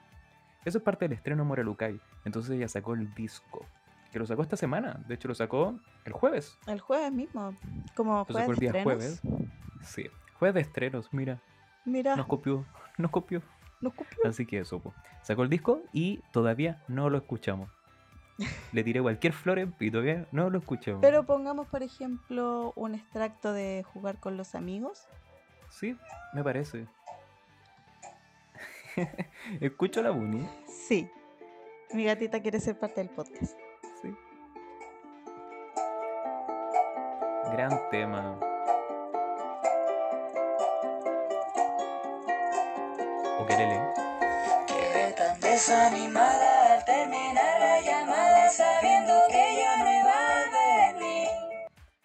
[0.63, 1.99] Eso es parte del estreno Moralukai.
[2.25, 3.65] Entonces ella sacó el disco,
[4.11, 4.99] que lo sacó esta semana.
[5.07, 6.57] De hecho, lo sacó el jueves.
[6.67, 7.53] El jueves mismo,
[7.95, 8.83] como jueves de estrenos.
[8.83, 9.21] jueves.
[9.83, 10.09] Sí,
[10.39, 11.39] jueves de estrenos, mira.
[11.85, 12.65] Mira, Nos copió,
[12.97, 13.41] nos copió.
[13.81, 14.17] Nos copió.
[14.25, 14.93] Así que eso, po.
[15.21, 17.69] sacó el disco y todavía no lo escuchamos.
[18.71, 21.01] Le tiré cualquier flores y todavía no lo escuchamos.
[21.01, 25.07] Pero pongamos, por ejemplo, un extracto de jugar con los amigos.
[25.69, 25.97] Sí,
[26.33, 26.87] me parece.
[29.61, 30.47] Escucho la Buni.
[30.67, 31.09] Sí.
[31.93, 33.57] Mi gatita quiere ser parte del podcast.
[34.01, 34.13] Sí.
[37.51, 38.39] Gran tema.
[43.39, 43.79] Ukelele.
[44.67, 51.27] Quedé tan desanimada al terminar la llamada sabiendo que ya no iba a venir.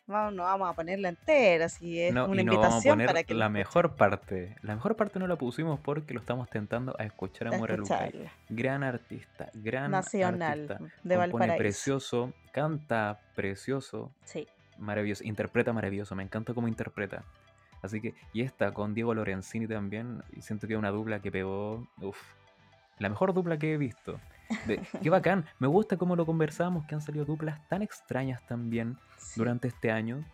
[0.06, 2.92] Vamos, no vamos a ponerla entera, si es No, una y no vamos a invitación
[2.92, 4.56] poner para que la mejor parte.
[4.62, 7.76] La mejor parte no la pusimos porque lo estamos tentando a escuchar a a Mora
[7.76, 8.28] Lucay.
[8.50, 10.74] Gran artista, gran Nacional artista.
[11.02, 11.56] de Compone Valparaíso.
[11.58, 14.46] precioso, canta precioso, Sí.
[14.78, 17.24] maravilloso, interpreta maravilloso, me encanta cómo interpreta.
[17.82, 21.30] Así que, y esta con Diego Lorenzini también, y siento que es una dupla que
[21.32, 22.18] pegó, uff,
[22.98, 24.20] la mejor dupla que he visto.
[24.66, 28.96] De- qué bacán, me gusta cómo lo conversamos, que han salido duplas tan extrañas también
[29.18, 29.40] sí.
[29.40, 30.24] durante este año.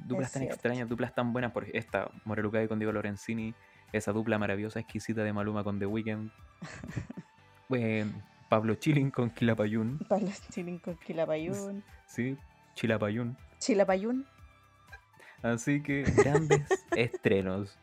[0.00, 0.54] Duplas Es tan cierto.
[0.54, 3.54] extrañas, duplas tan buenas, por esta, Morelucay con Diego Lorenzini,
[3.92, 6.30] esa dupla maravillosa, exquisita de Maluma con The Weeknd.
[7.70, 8.06] Eh,
[8.48, 11.84] Pablo Chilin con Quilapayún, Pablo Chilín con Quilapayún.
[12.06, 12.34] sí,
[12.74, 13.36] Chilapayún.
[13.58, 14.24] Chilapayún.
[15.42, 16.66] Así que grandes
[16.96, 17.78] estrenos,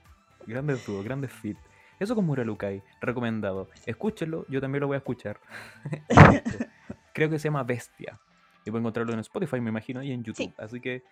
[0.45, 1.57] grandes dúos, grandes fit.
[1.99, 3.69] Eso con Muralukai, recomendado.
[3.85, 5.39] Escúchenlo, yo también lo voy a escuchar.
[7.13, 8.19] Creo que se llama Bestia.
[8.65, 10.47] Y pueden encontrarlo en Spotify, me imagino, y en YouTube.
[10.47, 10.53] Sí.
[10.57, 11.03] Así que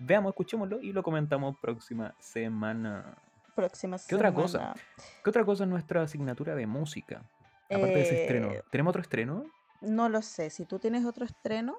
[0.00, 3.16] veamos, escuchémoslo y lo comentamos próxima semana.
[3.54, 4.58] Próxima ¿Qué otra cosa?
[4.58, 4.74] semana.
[5.22, 7.22] ¿Qué otra cosa es nuestra asignatura de música?
[7.66, 8.50] Aparte de ese estreno.
[8.50, 9.44] Eh, ¿Tenemos otro estreno?
[9.80, 10.50] No lo sé.
[10.50, 11.78] Si tú tienes otro estreno,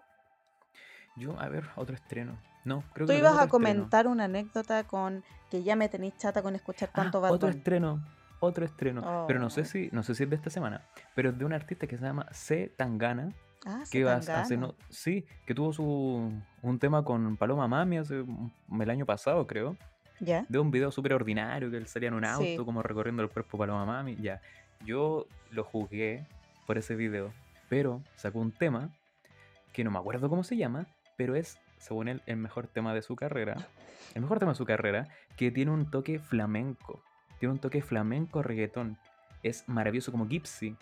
[1.18, 2.38] Yo, a ver, otro estreno.
[2.66, 3.52] No, creo tú que ibas a estreno.
[3.52, 8.04] comentar una anécdota con que ya me tenéis chata con escuchar tanto Ah, otro estreno,
[8.40, 9.26] otro estreno.
[9.28, 9.66] Pero no sé Oh.
[9.66, 10.82] si, no sé si es de esta semana.
[11.16, 12.74] Pero es de un artista que se llama C.
[12.76, 13.30] Tangana.
[13.68, 18.24] Ah, Que hace no, sí, que tuvo su un tema con Paloma Mami hace
[18.80, 19.76] el año pasado, creo.
[20.20, 20.46] ¿Ya?
[20.50, 22.58] De un video súper ordinario que él salía en un auto, Sí.
[22.58, 24.16] como recorriendo el cuerpo Paloma Mami.
[24.18, 24.40] Ya.
[24.86, 26.28] Yo lo jugué
[26.68, 27.34] por ese video.
[27.70, 28.90] Pero sacó un tema
[29.74, 30.86] que no me acuerdo cómo se llama,
[31.18, 33.56] pero es, según él, el mejor tema de su carrera.
[34.14, 37.04] El mejor tema de su carrera, que tiene un toque flamenco.
[37.40, 38.98] Tiene un toque flamenco reggaetón.
[39.44, 40.76] Es maravilloso como Gypsy.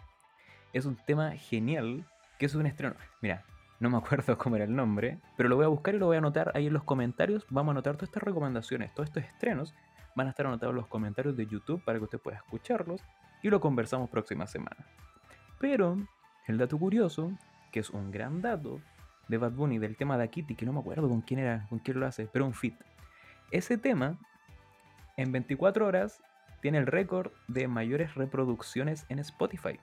[0.72, 2.06] Es un tema genial,
[2.40, 2.96] que es un estreno.
[3.22, 3.46] Mira,
[3.80, 6.16] no me acuerdo cómo era el nombre, pero lo voy a buscar y lo voy
[6.16, 7.46] a anotar ahí en los comentarios.
[7.50, 9.74] Vamos a anotar todas estas recomendaciones, todos estos estrenos.
[10.16, 13.04] Van a estar anotados en los comentarios de YouTube para que usted pueda escucharlos
[13.42, 14.86] y lo conversamos próxima semana.
[15.60, 15.98] Pero
[16.48, 17.32] el dato curioso,
[17.72, 18.80] que es un gran dato
[19.28, 21.80] de Bad Bunny del tema de Kitty, que no me acuerdo con quién era, con
[21.80, 22.76] quién lo hace, pero un fit.
[23.52, 24.18] Ese tema,
[25.18, 26.22] en 24 horas,
[26.62, 29.80] tiene el récord de mayores reproducciones en Spotify.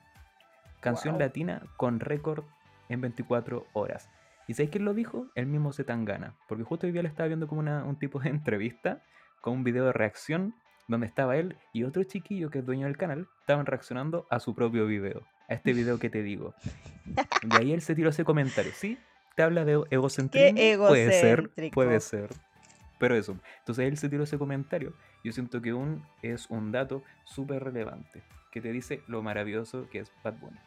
[0.80, 1.20] Canción Wow.
[1.20, 2.44] latina con récord
[2.88, 4.08] en 24 horas.
[4.48, 5.26] ¿Y sabéis quién lo dijo?
[5.34, 6.34] El mismo Zetangana.
[6.48, 9.02] Porque justo hoy día le estaba viendo como una- un tipo de entrevista
[9.40, 10.54] con un video de reacción
[10.88, 14.54] donde estaba él y otro chiquillo que es dueño del canal, estaban reaccionando a su
[14.56, 16.54] propio video, a este video que te digo.
[17.44, 18.98] De ahí él se tiró ese comentario, ¿sí?
[19.40, 20.86] Te habla de egocentrismo.
[20.88, 22.28] Puede ser, puede ser.
[22.98, 24.92] Pero eso, entonces él se tiró ese comentario.
[25.24, 28.22] Yo siento que un, es un dato súper relevante,
[28.52, 30.58] que te dice lo maravilloso que es Bad Bunny.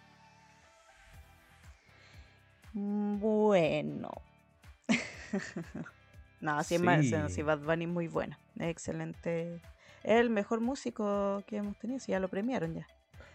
[2.74, 4.10] Bueno.
[6.42, 7.14] no, más, Sí.
[7.30, 8.36] si Bad Bunny es muy bueno.
[8.58, 9.62] Es excelente.
[10.02, 12.00] Es el mejor músico que hemos tenido.
[12.00, 12.88] Si ya lo premiaron ya.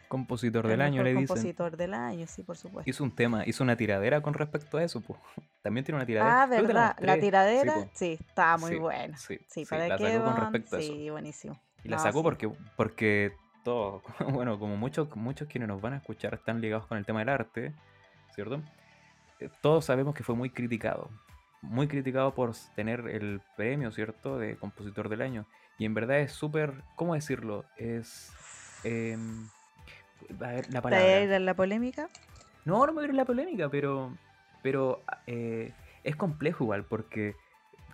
[0.08, 1.26] Compositor El del año, le dicen.
[1.26, 2.88] compositor del año, sí, por supuesto.
[2.88, 5.20] Hizo un tema, hizo una tiradera con respecto a eso, pues.
[5.62, 6.42] También tiene una tiradera.
[6.42, 6.96] Ah, verdad.
[7.00, 9.16] La tiradera, sí, estaba muy Sí, buena.
[9.18, 10.92] Sí, Sí, sí, para la sacó con respecto a eso.
[10.92, 11.60] Sí, buenísimo.
[11.84, 13.32] Y la sacó porque, porque
[13.64, 14.02] todos,
[14.32, 17.28] bueno, como muchos, muchos quienes nos van a escuchar están ligados con el tema del
[17.28, 17.74] arte,
[18.34, 18.62] ¿cierto?
[19.40, 21.10] Eh, Todos sabemos que fue muy criticado.
[21.60, 24.38] Muy criticado por tener el premio, ¿cierto?
[24.38, 25.46] De compositor del año.
[25.76, 27.64] Y en verdad es súper, ¿cómo decirlo?
[27.76, 28.32] Es...
[28.84, 29.48] em,
[30.40, 31.06] a ver, la palabra.
[31.06, 32.08] ¿Traer a la polémica?
[32.64, 34.16] No, no me voy a ir en la polémica, pero,
[34.62, 35.72] pero eh,
[36.04, 37.36] es complejo igual, porque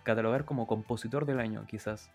[0.03, 2.11] catalogar como compositor del año, quizás,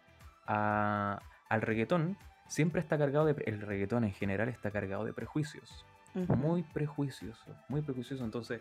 [0.46, 3.42] a- al reggaetón, siempre está cargado de...
[3.46, 5.84] El reggaetón en general está cargado de prejuicios.
[6.14, 8.24] Muy prejuicioso, muy prejuicioso.
[8.24, 8.60] Entonces,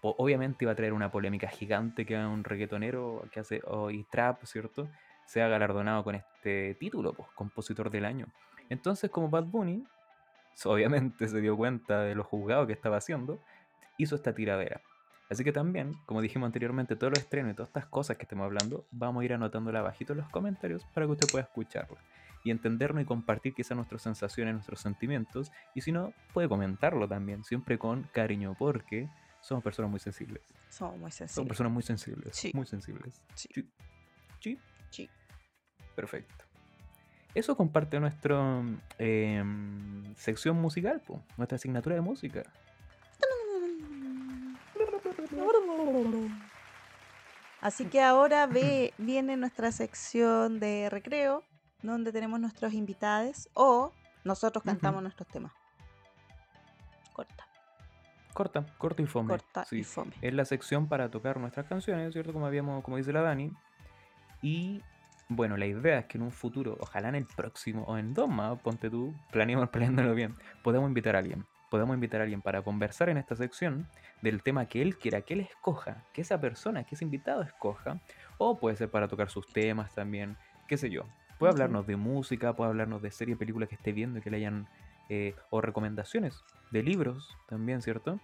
[0.00, 4.90] obviamente iba a traer una polémica gigante que un reggaetonero que hace hoy trap, ¿cierto?
[5.24, 8.26] Sea galardonado con este título, pues, compositor del año.
[8.68, 9.84] Entonces, como Bad Bunny,
[10.64, 13.40] obviamente se dio cuenta de lo juzgado que estaba haciendo,
[13.98, 14.80] hizo esta tiradera.
[15.30, 18.44] Así que también, como dijimos anteriormente, todos los estrenos y todas estas cosas que estemos
[18.44, 21.98] hablando, vamos a ir anotándola abajito en los comentarios para que usted pueda escucharla
[22.44, 25.50] y entendernos y compartir quizás nuestras sensaciones, nuestros sentimientos.
[25.74, 29.08] Y si no, puede comentarlo también, siempre con cariño, porque
[29.40, 30.42] somos personas muy sensibles.
[30.68, 31.48] Somos muy Somos sensibles.
[31.48, 32.36] personas muy sensibles.
[32.36, 32.50] Sí.
[32.54, 33.22] Muy sensibles.
[33.34, 33.48] Sí.
[34.90, 35.10] Sí.
[35.96, 36.43] Perfecto.
[37.34, 38.62] Eso comparte nuestra
[40.16, 42.44] sección musical, po, nuestra asignatura de música.
[47.60, 51.42] Así que ahora ve, viene nuestra sección de recreo,
[51.82, 55.52] donde tenemos nuestros invitados o nosotros cantamos nuestros temas.
[57.12, 57.46] Corta,
[58.34, 59.28] Corta, corta y fome.
[59.30, 59.78] corta sí.
[59.78, 60.12] y fome.
[60.20, 62.32] Es la sección para tocar nuestras canciones, ¿cierto?
[62.32, 63.50] Como habíamos, como dice la Dani.
[64.42, 64.82] Y
[65.28, 68.28] bueno, la idea es que en un futuro, ojalá en el próximo o en dos
[68.28, 71.44] más, ponte tú, planeamos planeándolo bien, podemos invitar a alguien.
[71.70, 73.88] Podemos invitar a alguien para conversar en esta sección
[74.22, 77.98] del tema que él quiera, que él escoja, que esa persona, que ese invitado escoja,
[78.38, 80.36] o puede ser para tocar sus temas también,
[80.68, 81.02] qué sé yo.
[81.38, 84.36] Puede hablarnos de música, puede hablarnos de series, películas que esté viendo y que le
[84.36, 84.68] hayan,
[85.08, 88.20] eh, o recomendaciones de libros también, ¿cierto?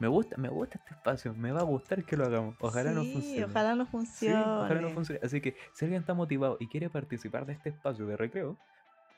[0.00, 2.56] Me gusta, me gusta este espacio, me va a gustar que lo hagamos.
[2.60, 3.44] Ojalá sí, funcione.
[3.44, 4.42] ojalá Sí, funcione.
[4.42, 5.20] ojalá nos funcione.
[5.22, 8.58] Así que si alguien está motivado y quiere participar de este espacio de recreo,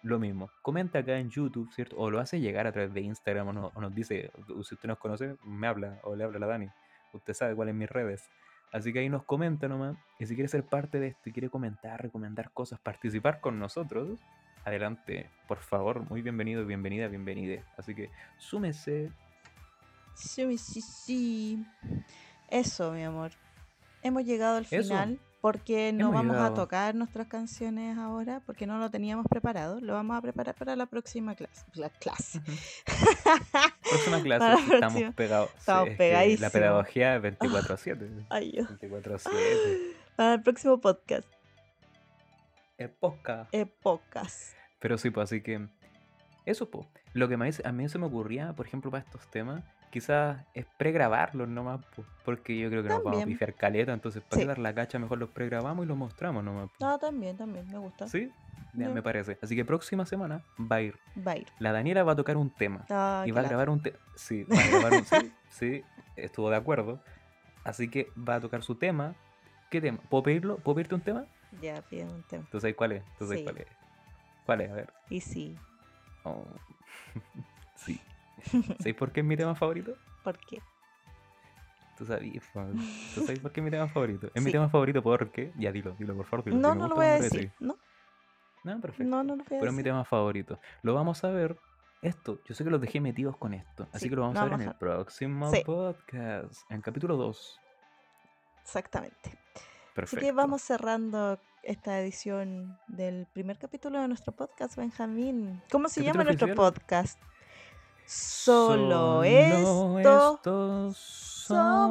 [0.02, 0.50] lo mismo.
[0.62, 1.96] Comenta acá en YouTube, ¿cierto?
[1.96, 4.74] O lo hace llegar a través de Instagram o, no- o nos dice, "Uh, si
[4.74, 6.68] usted nos conoce, me habla o le habla a la Dani.
[7.12, 8.28] Usted sabe cuáles mis redes.
[8.72, 9.96] Así que ahí nos comenta nomás.
[10.18, 14.20] Y si quiere ser parte de esto y quiere comentar, recomendar cosas, participar con nosotros,
[14.64, 16.08] adelante, por favor.
[16.10, 17.62] Muy bienvenido, bienvenida, bienvenida.
[17.78, 19.10] Así que súmese.
[20.16, 21.66] Sí, sí, sí.
[22.48, 23.32] Eso, mi amor.
[24.02, 24.82] Hemos llegado al Eso.
[24.82, 29.80] final porque no Hemos vamos a tocar nuestras canciones ahora porque no lo teníamos preparado.
[29.80, 31.64] Lo vamos a preparar para la próxima clase.
[31.74, 32.40] La clase.
[33.88, 35.12] Próxima clase, Para estamos próxima.
[35.12, 35.50] pegados.
[35.58, 36.52] Estamos es que La pegadísimos.
[36.52, 38.26] pedagogía es 24-7.
[38.30, 38.68] Ay, Dios.
[38.80, 39.92] 24-7.
[40.16, 41.28] Para el próximo podcast.
[42.78, 43.54] Es podcast.
[43.54, 44.54] Epocas.
[44.80, 45.68] Pero sí, pues así que.
[46.44, 46.86] Eso, pues.
[47.12, 51.48] Lo que a mí se me ocurría, por ejemplo, para estos temas, quizás es pregrabarlos
[51.48, 51.80] nomás.
[52.24, 53.28] Porque yo creo que nos vamos a También.
[53.38, 54.48] pifiar caleta, entonces para Sí.
[54.48, 56.70] dar la cacha, mejor los pregrabamos y los mostramos nomás.
[56.82, 57.66] Ah, también, también.
[57.70, 58.06] Me gusta.
[58.08, 58.30] ¿Sí?
[58.74, 59.38] Ya me parece.
[59.42, 60.98] Así que próxima semana va a ir.
[61.26, 61.46] Va a ir.
[61.60, 62.84] La Daniela va a tocar un tema.
[62.90, 63.96] Ah, y va a grabar un tema.
[64.16, 65.84] Sí, va a grabar un sí, sí,
[66.16, 67.00] estuvo de acuerdo.
[67.64, 69.14] Así que va a tocar su tema.
[69.70, 69.98] ¿Qué tema?
[70.10, 70.58] ¿Puedo pedirlo?
[70.58, 71.24] ¿Puedo pedirte un tema?
[71.62, 72.44] Ya, piden un tema.
[72.50, 73.02] ¿Tú sabes cuál es?
[73.18, 73.44] ¿Tú sabes Sí.
[73.44, 73.66] cuál es?
[74.44, 74.70] ¿Cuál es?
[74.70, 74.92] A ver.
[75.08, 75.56] Y sí.
[76.24, 76.44] Oh.
[77.76, 78.00] sí.
[78.80, 79.94] ¿Sabes por qué es mi tema favorito?
[80.22, 80.62] ¿Por qué?
[81.96, 82.44] Tú sabías.
[83.14, 84.28] ¿Tú sabes por qué es mi tema favorito?
[84.34, 85.52] Es mi tema favorito porque.
[85.56, 86.44] Ya dilo, dilo por favor.
[86.44, 87.52] Dilo, No, si no lo voy a decir.
[87.58, 87.78] No,
[88.64, 89.04] No, perfecto.
[89.10, 90.60] no, no lo voy a Pero es mi tema favorito.
[90.82, 91.58] Lo vamos a ver.
[92.02, 93.88] Esto, yo sé que los dejé metidos con esto.
[93.92, 95.62] Así Sí, que lo vamos a ver en el próximo Sí.
[95.64, 96.70] podcast.
[96.70, 97.60] En capítulo 2.
[98.60, 99.30] Exactamente.
[99.94, 100.16] Perfecto.
[100.18, 105.62] Así que vamos cerrando esta edición del primer capítulo de nuestro podcast, Benjamín.
[105.72, 107.18] ¿Cómo se llama nuestro podcast?
[108.06, 109.98] Solo, esto.
[109.98, 110.96] estos
[111.46, 111.86] somos.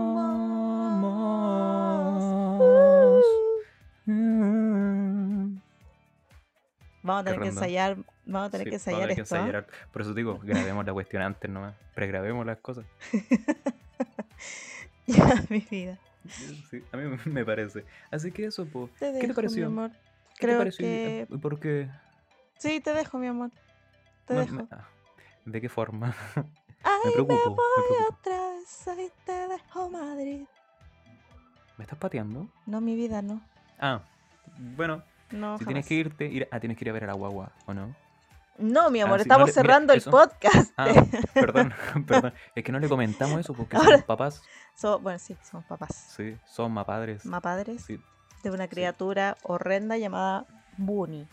[7.04, 9.36] Vamos a tener que ensayar, vamos a tener Sí, que ensayar esto.
[9.36, 9.40] ¿ah?
[9.40, 9.68] ensayar.
[9.92, 11.76] Por eso digo, grabemos la cuestión antes nomás.
[11.94, 12.86] Pregrabemos las cosas.
[15.08, 16.00] Ya, mi vida.
[16.72, 17.86] Sí, a mí me parece.
[18.10, 18.66] Así que eso.
[18.66, 19.70] Te ¿Qué dejo, te pareció?
[19.70, 19.92] mi amor.
[19.92, 19.98] ¿Qué
[20.40, 20.80] te Creo pareció?
[20.84, 21.90] que ¿Por qué?
[22.58, 23.52] sí, te dejo, mi amor.
[24.26, 24.56] Te No, dejo.
[24.56, 24.88] me- ah,
[25.46, 26.14] ¿De qué forma?
[26.84, 27.56] Ay, me preocupo, me voy
[27.88, 28.18] preocupo.
[28.20, 30.46] otra vez, ahí te dejo, Madrid.
[31.78, 32.48] ¿Me estás pateando?
[32.66, 33.42] No, mi vida, no.
[33.80, 34.02] Ah,
[34.58, 37.14] bueno, No, si tienes que irte, ir, ah, tienes que ir a ver a la
[37.14, 37.96] guagua, ¿o no?
[38.58, 40.72] No, mi amor, Ah, no estamos le- cerrando el podcast.
[40.78, 40.86] Ah,
[41.34, 41.74] perdón,
[42.08, 42.34] perdón.
[42.56, 44.42] Es que no le comentamos eso porque Ahora- somos papás.
[44.76, 46.14] So- bueno, sí, somos papás.
[46.16, 47.26] Sí, son más padres.
[47.26, 48.00] Más padres Sí,
[48.44, 48.70] de una sí.
[48.70, 50.46] criatura horrenda llamada
[50.78, 51.28] Bunny.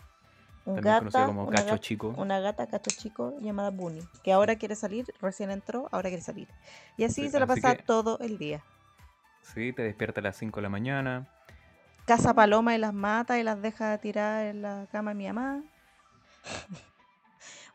[0.65, 2.07] Un también conocido gata, como una, cacho gata, chico.
[2.17, 6.47] una gata cacho chico llamada Bunny, que ahora quiere salir, recién entró, ahora quiere salir.
[6.97, 8.63] Y así Sí, se la así pasa que- todo el día.
[9.41, 11.27] Sí, te despierta a las 5 de la mañana.
[12.05, 15.63] Caza palomas y las mata y las deja tiradas en la cama de mi mamá.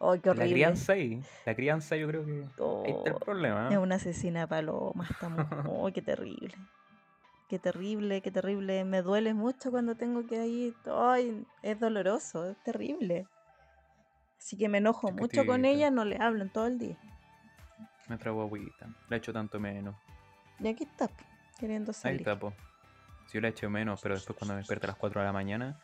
[0.00, 0.52] ¡Ay, qué La horrible!
[0.54, 1.22] crianza ahí.
[1.44, 3.68] La crianza yo creo que ahí está el Oh, problema.
[3.68, 3.78] Es ¿eh?
[3.78, 5.46] una asesina de palomas, esta mujer.
[5.84, 6.54] ¡Ay, qué terrible!
[7.48, 8.84] Qué terrible, qué terrible.
[8.84, 10.74] Me duele mucho cuando tengo que ir.
[10.86, 11.44] ¡Ay!
[11.62, 13.26] Es doloroso, es terrible.
[14.38, 16.96] Así que me enojo mucho con ella, no le hablo en todo el día.
[18.08, 18.86] Nuestra guaguita.
[19.08, 19.96] La he hecho tanto menos.
[20.60, 21.08] Y aquí está,
[21.58, 22.20] queriendo Ahí salir.
[22.20, 22.52] está, po.
[23.26, 25.32] Si yo la echo menos, pero después cuando me despierto a las 4 de la
[25.32, 25.78] mañana,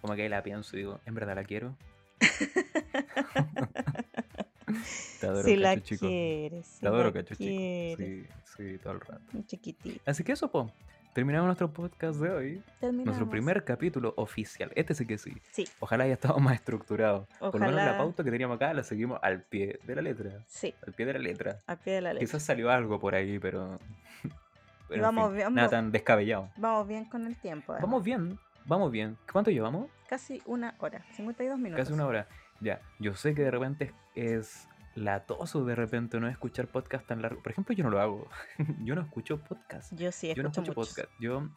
[0.00, 1.76] como que ahí la pienso y digo, ¿en verdad la quiero?
[5.20, 6.06] Te adoro, Si la cacho chico.
[6.06, 8.02] quieres, si Te adoro, la cacho chico.
[8.02, 9.22] Sí, sí, todo el rato.
[9.46, 10.00] Chiquitito.
[10.06, 10.72] Así que eso, po.
[11.12, 12.62] Terminamos nuestro podcast de hoy.
[12.78, 13.06] Terminamos.
[13.06, 14.70] Nuestro primer capítulo oficial.
[14.76, 15.32] Este sí que sí.
[15.50, 17.26] Sí, Ojalá haya estado más estructurado.
[17.40, 17.98] Por lo menos la Ojalá.
[17.98, 20.30] pauta que teníamos acá la seguimos al pie de la letra.
[20.46, 21.58] sí, Al pie de la letra.
[21.66, 22.26] a pie de la letra.
[22.26, 23.80] Quizás salió algo por ahí, pero.
[24.88, 26.48] pero en vamos fin, bien, nada tan descabellado.
[26.56, 27.72] Vamos bien con el tiempo.
[27.72, 27.90] además.
[27.90, 29.16] Vamos bien, vamos bien.
[29.32, 29.90] ¿Cuánto llevamos?
[30.08, 31.84] Casi una hora, 52 minutos.
[31.84, 32.28] Casi una hora.
[32.60, 37.42] Ya, yo sé que de repente es latoso de repente no escuchar podcast tan largo.
[37.42, 38.28] Por ejemplo, yo no lo hago.
[38.84, 39.92] yo no escucho podcast.
[39.94, 40.94] Yo sí Yo no escucho escucho muchos.
[40.94, 41.20] podcast.
[41.20, 41.48] Yo,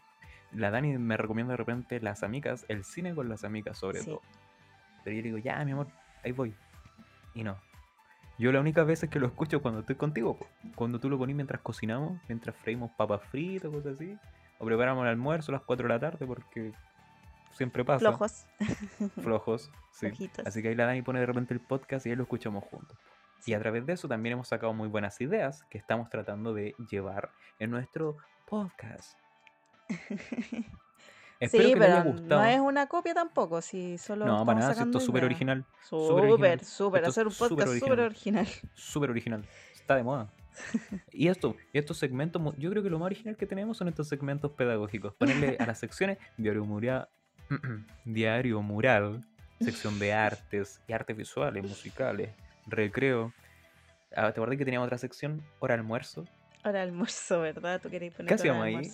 [0.52, 4.06] la Dani me recomienda de repente las amigas, el cine con las amigas sobre Sí.
[4.06, 4.22] todo.
[5.04, 5.88] Pero yo le digo, ya, mi amor,
[6.24, 6.56] ahí voy.
[7.34, 7.58] Y no.
[8.38, 10.38] Yo la única vez es que lo escucho cuando estoy contigo.
[10.76, 14.18] Cuando tú lo pones mientras cocinamos, mientras freímos papas fritas, cosas así.
[14.60, 16.72] O preparamos el almuerzo a las 4 de la tarde porque
[17.52, 18.00] siempre pasa.
[18.00, 18.46] Flojos.
[19.22, 20.08] Flojos, sí.
[20.10, 20.46] Flojitos.
[20.48, 22.98] Así que ahí la Dani pone de repente el podcast y ahí lo escuchamos juntos.
[23.46, 26.76] Y a través de eso también hemos sacado muy buenas ideas que estamos tratando de
[26.90, 28.18] llevar en nuestro
[28.48, 29.18] podcast.
[31.40, 32.42] Espero sí, que les haya pero gustado.
[32.42, 35.66] no es una copia tampoco, si solo No, para nada, si esto es súper original.
[35.82, 38.48] súper Súper, hacer un podcast súper original.
[38.74, 39.46] Súper original.
[39.74, 40.32] Está de moda.
[41.12, 44.52] Y esto, estos segmentos, yo creo que lo más original que tenemos son estos segmentos
[44.52, 45.14] pedagógicos.
[45.16, 47.10] Ponerle a las secciones diario mural,
[48.06, 49.26] diario mural,
[49.60, 52.30] sección de artes y artes visuales, musicales,
[52.68, 53.34] recreo.
[54.16, 55.42] Ah, ¿Te acordás que teníamos otra sección?
[55.60, 56.26] Hora almuerzo.
[56.64, 57.82] Ahora almuerzo, ¿verdad?
[57.82, 58.92] ¿Tú queréis poner ¿Qué hora hacíamos ahí?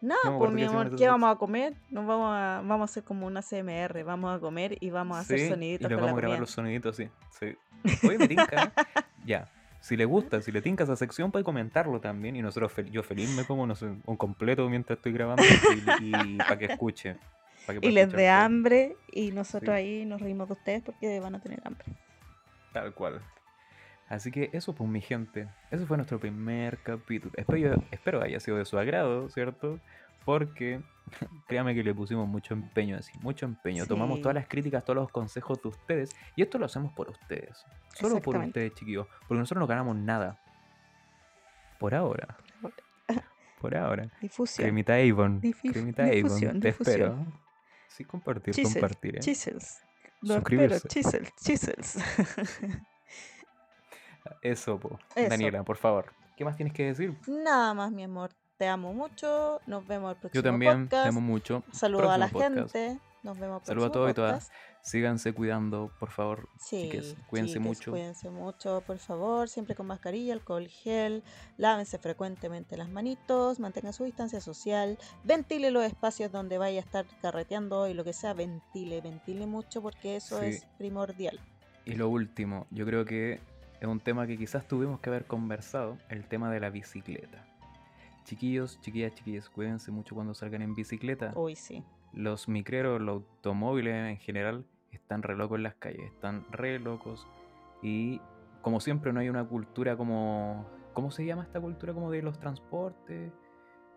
[0.00, 1.74] No, pues mi amor, ¿qué vamos a comer?
[1.90, 5.20] Nos vamos a, vamos a hacer como una CMR, vamos a comer y vamos a
[5.20, 7.08] hacer soniditos y con vamos a grabar los soniditos, sí.
[7.38, 7.56] sí.
[8.06, 8.72] Oye, me tinca.
[8.76, 9.02] ¿eh?
[9.24, 9.48] ya.
[9.80, 12.36] Si le gusta, si le tinca esa sección, puede comentarlo también.
[12.36, 15.44] Y nosotros, yo feliz me como, no sé, un completo mientras estoy grabando
[16.00, 17.16] y, para que escuche.
[17.66, 19.80] que Y les dé hambre y nosotros Sí.
[19.80, 21.86] ahí nos reímos de ustedes porque van a tener hambre.
[22.76, 23.22] Tal cual.
[24.06, 25.48] Así que eso, pues, mi gente.
[25.70, 27.32] Ese fue nuestro primer capítulo.
[27.34, 29.80] Espero, espero haya sido de su agrado, ¿cierto?
[30.26, 30.82] Porque
[31.48, 33.86] créame que le pusimos mucho empeño así, mucho empeño.
[33.86, 36.14] Tomamos todas las críticas, todos los consejos de ustedes.
[36.36, 37.64] Y esto lo hacemos por ustedes.
[37.94, 39.06] Solo por ustedes, chiquillos.
[39.26, 40.38] Porque nosotros no ganamos nada.
[41.78, 42.36] Por ahora.
[43.60, 44.10] Por ahora.
[44.20, 44.66] Difusión.
[44.66, 45.40] Cremita Avon.
[45.40, 46.14] Cremita Avon.
[46.14, 46.94] difusión, Te difusión.
[46.94, 47.26] espero.
[47.88, 49.16] Sí, compartir, compartir.
[49.16, 49.20] ¿eh?
[49.20, 49.85] Chisels.
[50.22, 50.88] Lo espero, Suscribirse.
[50.88, 51.96] chisels, chisels.
[54.42, 54.98] Eso, po.
[55.14, 55.28] Eso.
[55.30, 56.12] Daniela, por favor.
[56.36, 57.16] ¿Qué más tienes que decir?
[57.26, 58.30] Nada más, mi amor.
[58.58, 59.60] Te amo mucho.
[59.66, 61.02] Nos vemos el próximo Yo también podcast.
[61.04, 61.62] te amo mucho.
[61.72, 62.54] Saludos a la podcast.
[62.72, 62.98] gente.
[63.26, 64.52] Nos vemos Saludos a todos y todas.
[64.82, 66.48] Síganse cuidando, por favor.
[66.60, 67.16] Sí, chiques.
[67.28, 67.90] Cuídense chiques, mucho.
[67.90, 69.48] Cuídense mucho, por favor.
[69.48, 71.24] Siempre con mascarilla, alcohol gel.
[71.56, 73.58] Lávense frecuentemente las manitos.
[73.58, 74.96] Mantengan su distancia social.
[75.24, 78.32] Ventile los espacios donde vaya a estar carreteando y lo que sea.
[78.32, 80.46] Ventile, ventile mucho porque eso Sí.
[80.46, 81.40] es primordial.
[81.84, 83.40] Y lo último, yo creo que
[83.80, 87.44] es un tema que quizás tuvimos que haber conversado, el tema de la bicicleta.
[88.24, 91.32] Chiquillos, chiquillas, chiquillas, cuídense mucho cuando salgan en bicicleta.
[91.34, 91.82] Uy, sí.
[92.16, 97.28] Los micreros, los automóviles en general, están re locos en las calles, están re locos.
[97.82, 98.20] Y
[98.62, 100.66] como siempre no hay una cultura como...
[100.94, 103.30] ¿Cómo se llama esta cultura como de los transportes?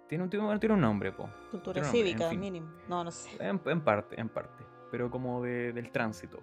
[0.08, 1.30] Tiene un, tiene, tiene un nombre, po.
[1.50, 2.40] Cultura en cívica, fin.
[2.40, 2.68] mínimo.
[2.90, 3.38] No, no sé.
[3.44, 4.64] En, en parte, en parte.
[4.92, 6.42] Pero como de- del tránsito.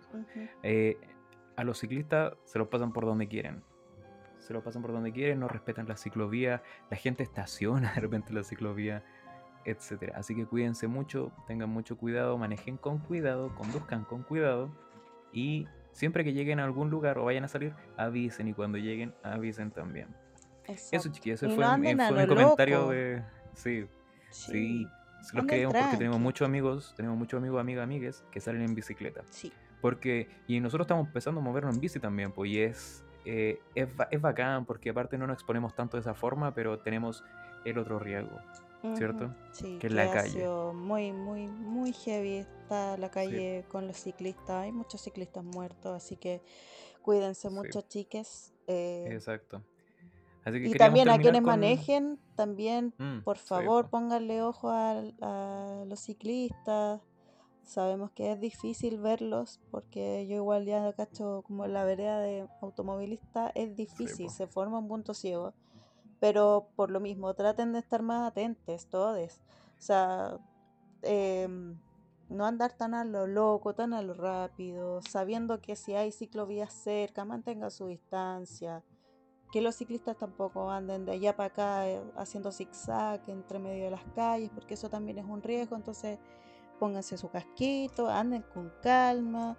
[0.63, 0.99] Eh,
[1.57, 3.63] a los ciclistas se los pasan por donde quieren.
[4.39, 8.29] Se los pasan por donde quieren, no respetan la ciclovía, la gente estaciona de repente
[8.31, 9.05] en la ciclovía,
[9.67, 10.13] etc.
[10.15, 14.71] Así que cuídense mucho, tengan mucho cuidado, manejen con cuidado, conduzcan con cuidado
[15.33, 19.15] y siempre que lleguen a algún lugar o vayan a salir, avisen y cuando lleguen,
[19.23, 20.09] avisen también.
[20.65, 21.11] Eso Exacto.
[21.13, 22.91] chiquillos, Y ese no fue, mi- fue mi comentario loco.
[22.93, 23.23] de...
[23.55, 23.87] Sí,
[24.31, 24.53] sí.
[24.53, 24.87] Sí.
[25.33, 28.75] Los anden queremos porque tenemos muchos amigos, tenemos muchos amigos, amigas, amigues que salen en
[28.77, 29.23] bicicleta.
[29.31, 29.53] Sí.
[29.81, 33.89] Porque, y nosotros estamos empezando a movernos en bici también, pues, y es, eh, es,
[34.11, 37.25] es bacán, porque aparte no nos exponemos tanto de esa forma, pero tenemos
[37.65, 38.39] el otro riesgo.
[38.95, 39.35] ¿Cierto?
[39.53, 40.31] Sí, Que es la ha calle.
[40.31, 44.51] sido muy, muy, muy heavy está la calle con los ciclistas.
[44.65, 46.43] Hay muchos ciclistas muertos, así que
[47.03, 47.55] cuídense Sí.
[47.55, 48.53] mucho, chiques.
[48.69, 49.63] eh, Exacto.
[50.45, 53.91] Así que y también a quienes con- manejen, también, Mm, por sí, favor, po.
[53.93, 57.01] pónganle ojo al- a, los ciclistas.
[57.65, 63.51] Sabemos que es difícil verlos, porque yo igual ya cacho como la vereda de automovilista,
[63.57, 65.53] es difícil, se forma un punto ciego.
[66.21, 69.41] Pero por lo mismo, traten de estar más atentos todos.
[69.79, 70.39] O sea,
[71.03, 71.79] em,
[72.29, 76.73] no andar tan a lo loco, tan a lo rápido, sabiendo que si hay ciclovías
[76.73, 78.83] cerca, mantenga su distancia,
[79.53, 83.91] que los ciclistas tampoco anden de allá para acá eh, haciendo zigzag entre medio de
[83.93, 85.77] las calles, porque eso también es un riesgo.
[85.77, 86.19] Entonces,
[86.81, 89.57] pónganse su casquito, anden con calma,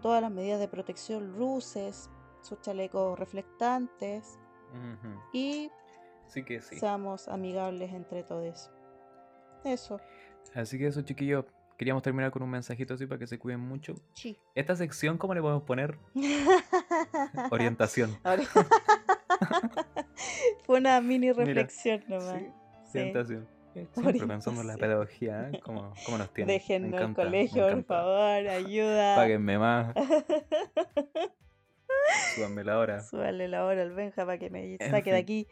[0.00, 4.38] todas las medidas de protección, luces, sus chalecos reflectantes
[5.32, 5.70] y
[6.28, 6.78] Así que sí.
[6.78, 8.70] seamos amigables entre todos.
[9.64, 10.00] Eso.
[10.54, 11.44] Así que eso, chiquillos.
[11.78, 13.94] Queríamos terminar con un mensajito así para que se cuiden mucho.
[14.12, 14.36] Sí.
[14.54, 15.98] Esta sección, ¿cómo le podemos poner?
[17.50, 18.16] Orientación.
[20.64, 22.40] Fue una mini Mira, reflexión nomás.
[22.42, 22.48] Sí,
[22.92, 22.98] Sí.
[22.98, 23.48] orientación.
[23.94, 25.60] Siempre pensando en la pedagogía, ¿eh?
[25.62, 26.54] ¿Cómo, cómo nos tiene?
[26.54, 29.14] Déjennos el colegio, por favor, ayuda.
[29.14, 29.94] Páguenme más.
[32.34, 33.00] Súbanme la hora.
[33.02, 35.46] Súbale la hora al Benja para que me En saque de aquí.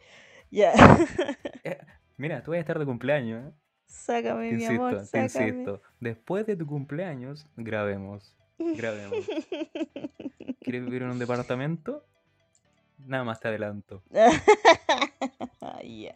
[0.51, 0.73] Ya.
[1.63, 1.77] Eh,
[2.17, 3.53] mira, tú vas a estar de cumpleaños, ¿eh?
[3.87, 5.49] Sácame, Te mi insisto, amor, te sácame.
[5.49, 5.81] insisto.
[5.99, 8.35] Después de tu cumpleaños, grabemos.
[8.57, 9.17] Grabemos.
[10.61, 12.05] ¿Quieres vivir en un departamento?
[13.05, 14.01] Nada más te adelanto.
[15.83, 16.15] Ya.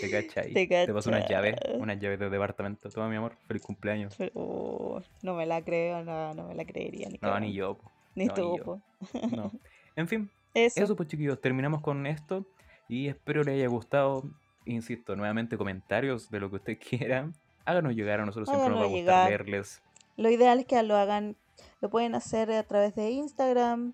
[0.00, 0.52] ¿Te cachai?
[0.54, 2.88] Te paso unas llaves, unas llaves de departamento.
[2.90, 4.14] Toma, mi amor, feliz cumpleaños.
[4.16, 7.08] Pero, oh, no me la creo, no, no me la creería.
[7.08, 7.76] Ni, No, ni yo.
[7.76, 7.90] po.
[8.14, 8.64] Ni no, ni tú, yo.
[8.64, 8.82] po.
[9.30, 9.52] No.
[9.96, 10.82] En fin, Eso.
[10.82, 12.46] eso pues chiquillos, terminamos con esto
[12.88, 14.24] y espero les haya gustado.
[14.64, 17.34] Insisto, nuevamente comentarios de lo que ustedes quieran.
[17.64, 19.28] Háganos llegar a nosotros, siempre nos va a gustar llegar.
[19.28, 19.82] leerles.
[20.16, 21.36] Lo ideal es que lo hagan,
[21.80, 23.92] lo pueden hacer a través de Instagram,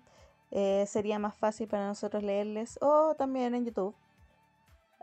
[0.51, 3.93] eh, sería más fácil para nosotros leerles, o también en YouTube.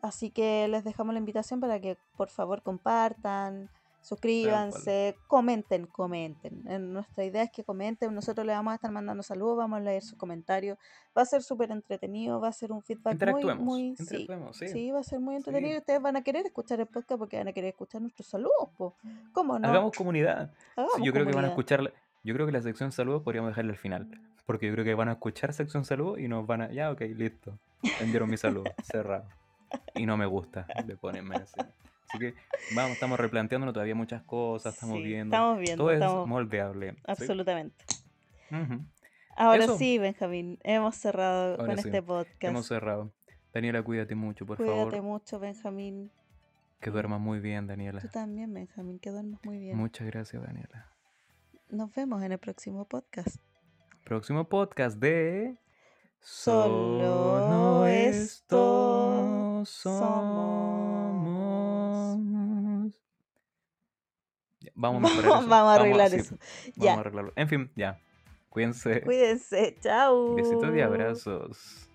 [0.01, 3.71] Así que les dejamos la invitación para que por favor compartan,
[4.03, 6.63] suscríbanse, comenten, comenten.
[6.69, 9.81] Eh, Nuestra idea es que comenten, nosotros les vamos a estar mandando saludos, vamos a
[9.81, 10.79] leer sus comentarios.
[11.17, 13.65] Va a ser súper entretenido, va a ser un feedback muy, Interactuemos.
[13.65, 13.83] muy...
[13.99, 14.69] interactuemos, sí.
[14.69, 15.79] Sí, va a ser muy entretenido Sí.
[15.79, 18.95] ustedes van a querer escuchar el podcast porque van a querer escuchar nuestros saludos, po.
[19.33, 19.69] ¿Cómo no?
[19.69, 20.53] Hagamos comunidad.
[20.77, 21.83] Hagamos yo creo que van a escuchar.
[21.83, 21.93] la-
[22.25, 24.09] Yo creo que la sección saludos podríamos dejarla al final.
[24.47, 26.73] Porque yo creo que van a escuchar sección saludos y nos van a.
[26.73, 27.59] Ya, ok, listo.
[28.01, 28.65] Enviaron mi saludo.
[28.83, 29.25] Cerrado.
[29.95, 30.67] Y no me gusta.
[30.87, 31.37] Le ponen me
[32.13, 32.19] así.
[32.19, 32.35] Que
[32.75, 34.75] vamos, estamos replanteándonos todavía muchas cosas.
[34.75, 35.35] Estamos Sí, viendo.
[35.37, 35.91] Estamos viendo, Todo
[36.23, 36.93] es moldeable.
[36.93, 36.99] ¿sí?
[37.07, 37.85] absolutamente.
[39.37, 39.79] Ahora Eso.
[39.79, 42.43] sí, Benjamín, hemos cerrado Ahora con sí, este podcast.
[42.45, 43.11] Hemos cerrado.
[43.55, 45.03] Daniela, cuídate mucho, por Cuídate favor.
[45.03, 46.11] mucho, Benjamín.
[46.81, 48.01] Que duermas muy bien, Daniela.
[48.01, 49.77] Tú también, Benjamín, que duermas muy bien.
[49.77, 50.89] Muchas gracias, Daniela.
[51.71, 53.37] Nos vemos en el próximo podcast.
[54.05, 55.57] Próximo podcast de.
[56.21, 61.02] Solo esto somos.
[64.83, 65.49] Vamos a mejorar eso.
[65.49, 66.37] Vamos a arreglar sí, eso.
[66.77, 66.95] Vamos Ya.
[66.95, 67.33] a arreglarlo.
[67.37, 68.01] En fin, ya.
[68.49, 69.01] Cuídense.
[69.03, 70.35] Cuídense, chao.
[70.35, 71.89] Besitos y abrazos.